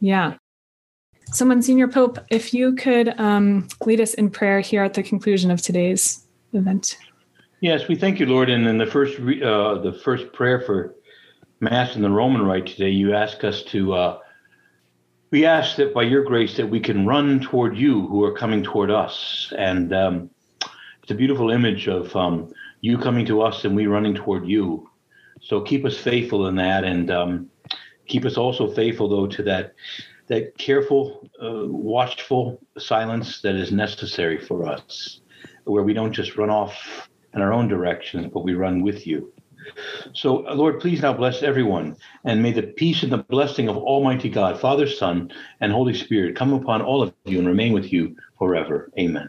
[0.00, 0.34] Yeah.
[1.34, 5.50] So, Monsignor Pope, if you could um, lead us in prayer here at the conclusion
[5.50, 6.96] of today's event.
[7.58, 8.48] Yes, we thank you, Lord.
[8.48, 10.94] And in the first, uh, the first prayer for
[11.58, 13.94] Mass in the Roman Rite today, you ask us to.
[13.94, 14.18] Uh,
[15.32, 18.62] we ask that by your grace that we can run toward you who are coming
[18.62, 20.30] toward us, and um,
[21.02, 24.88] it's a beautiful image of um, you coming to us and we running toward you.
[25.42, 27.50] So keep us faithful in that, and um,
[28.06, 29.74] keep us also faithful though to that
[30.28, 35.20] that careful, uh, watchful silence that is necessary for us,
[35.64, 39.32] where we don't just run off in our own directions, but we run with you.
[40.12, 43.76] So, uh, Lord, please now bless everyone, and may the peace and the blessing of
[43.76, 47.92] Almighty God, Father, Son, and Holy Spirit come upon all of you and remain with
[47.92, 48.90] you forever.
[48.98, 49.28] Amen.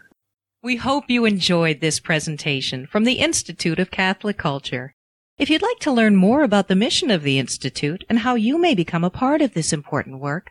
[0.62, 4.94] We hope you enjoyed this presentation from the Institute of Catholic Culture.
[5.38, 8.58] If you'd like to learn more about the mission of the Institute and how you
[8.58, 10.50] may become a part of this important work,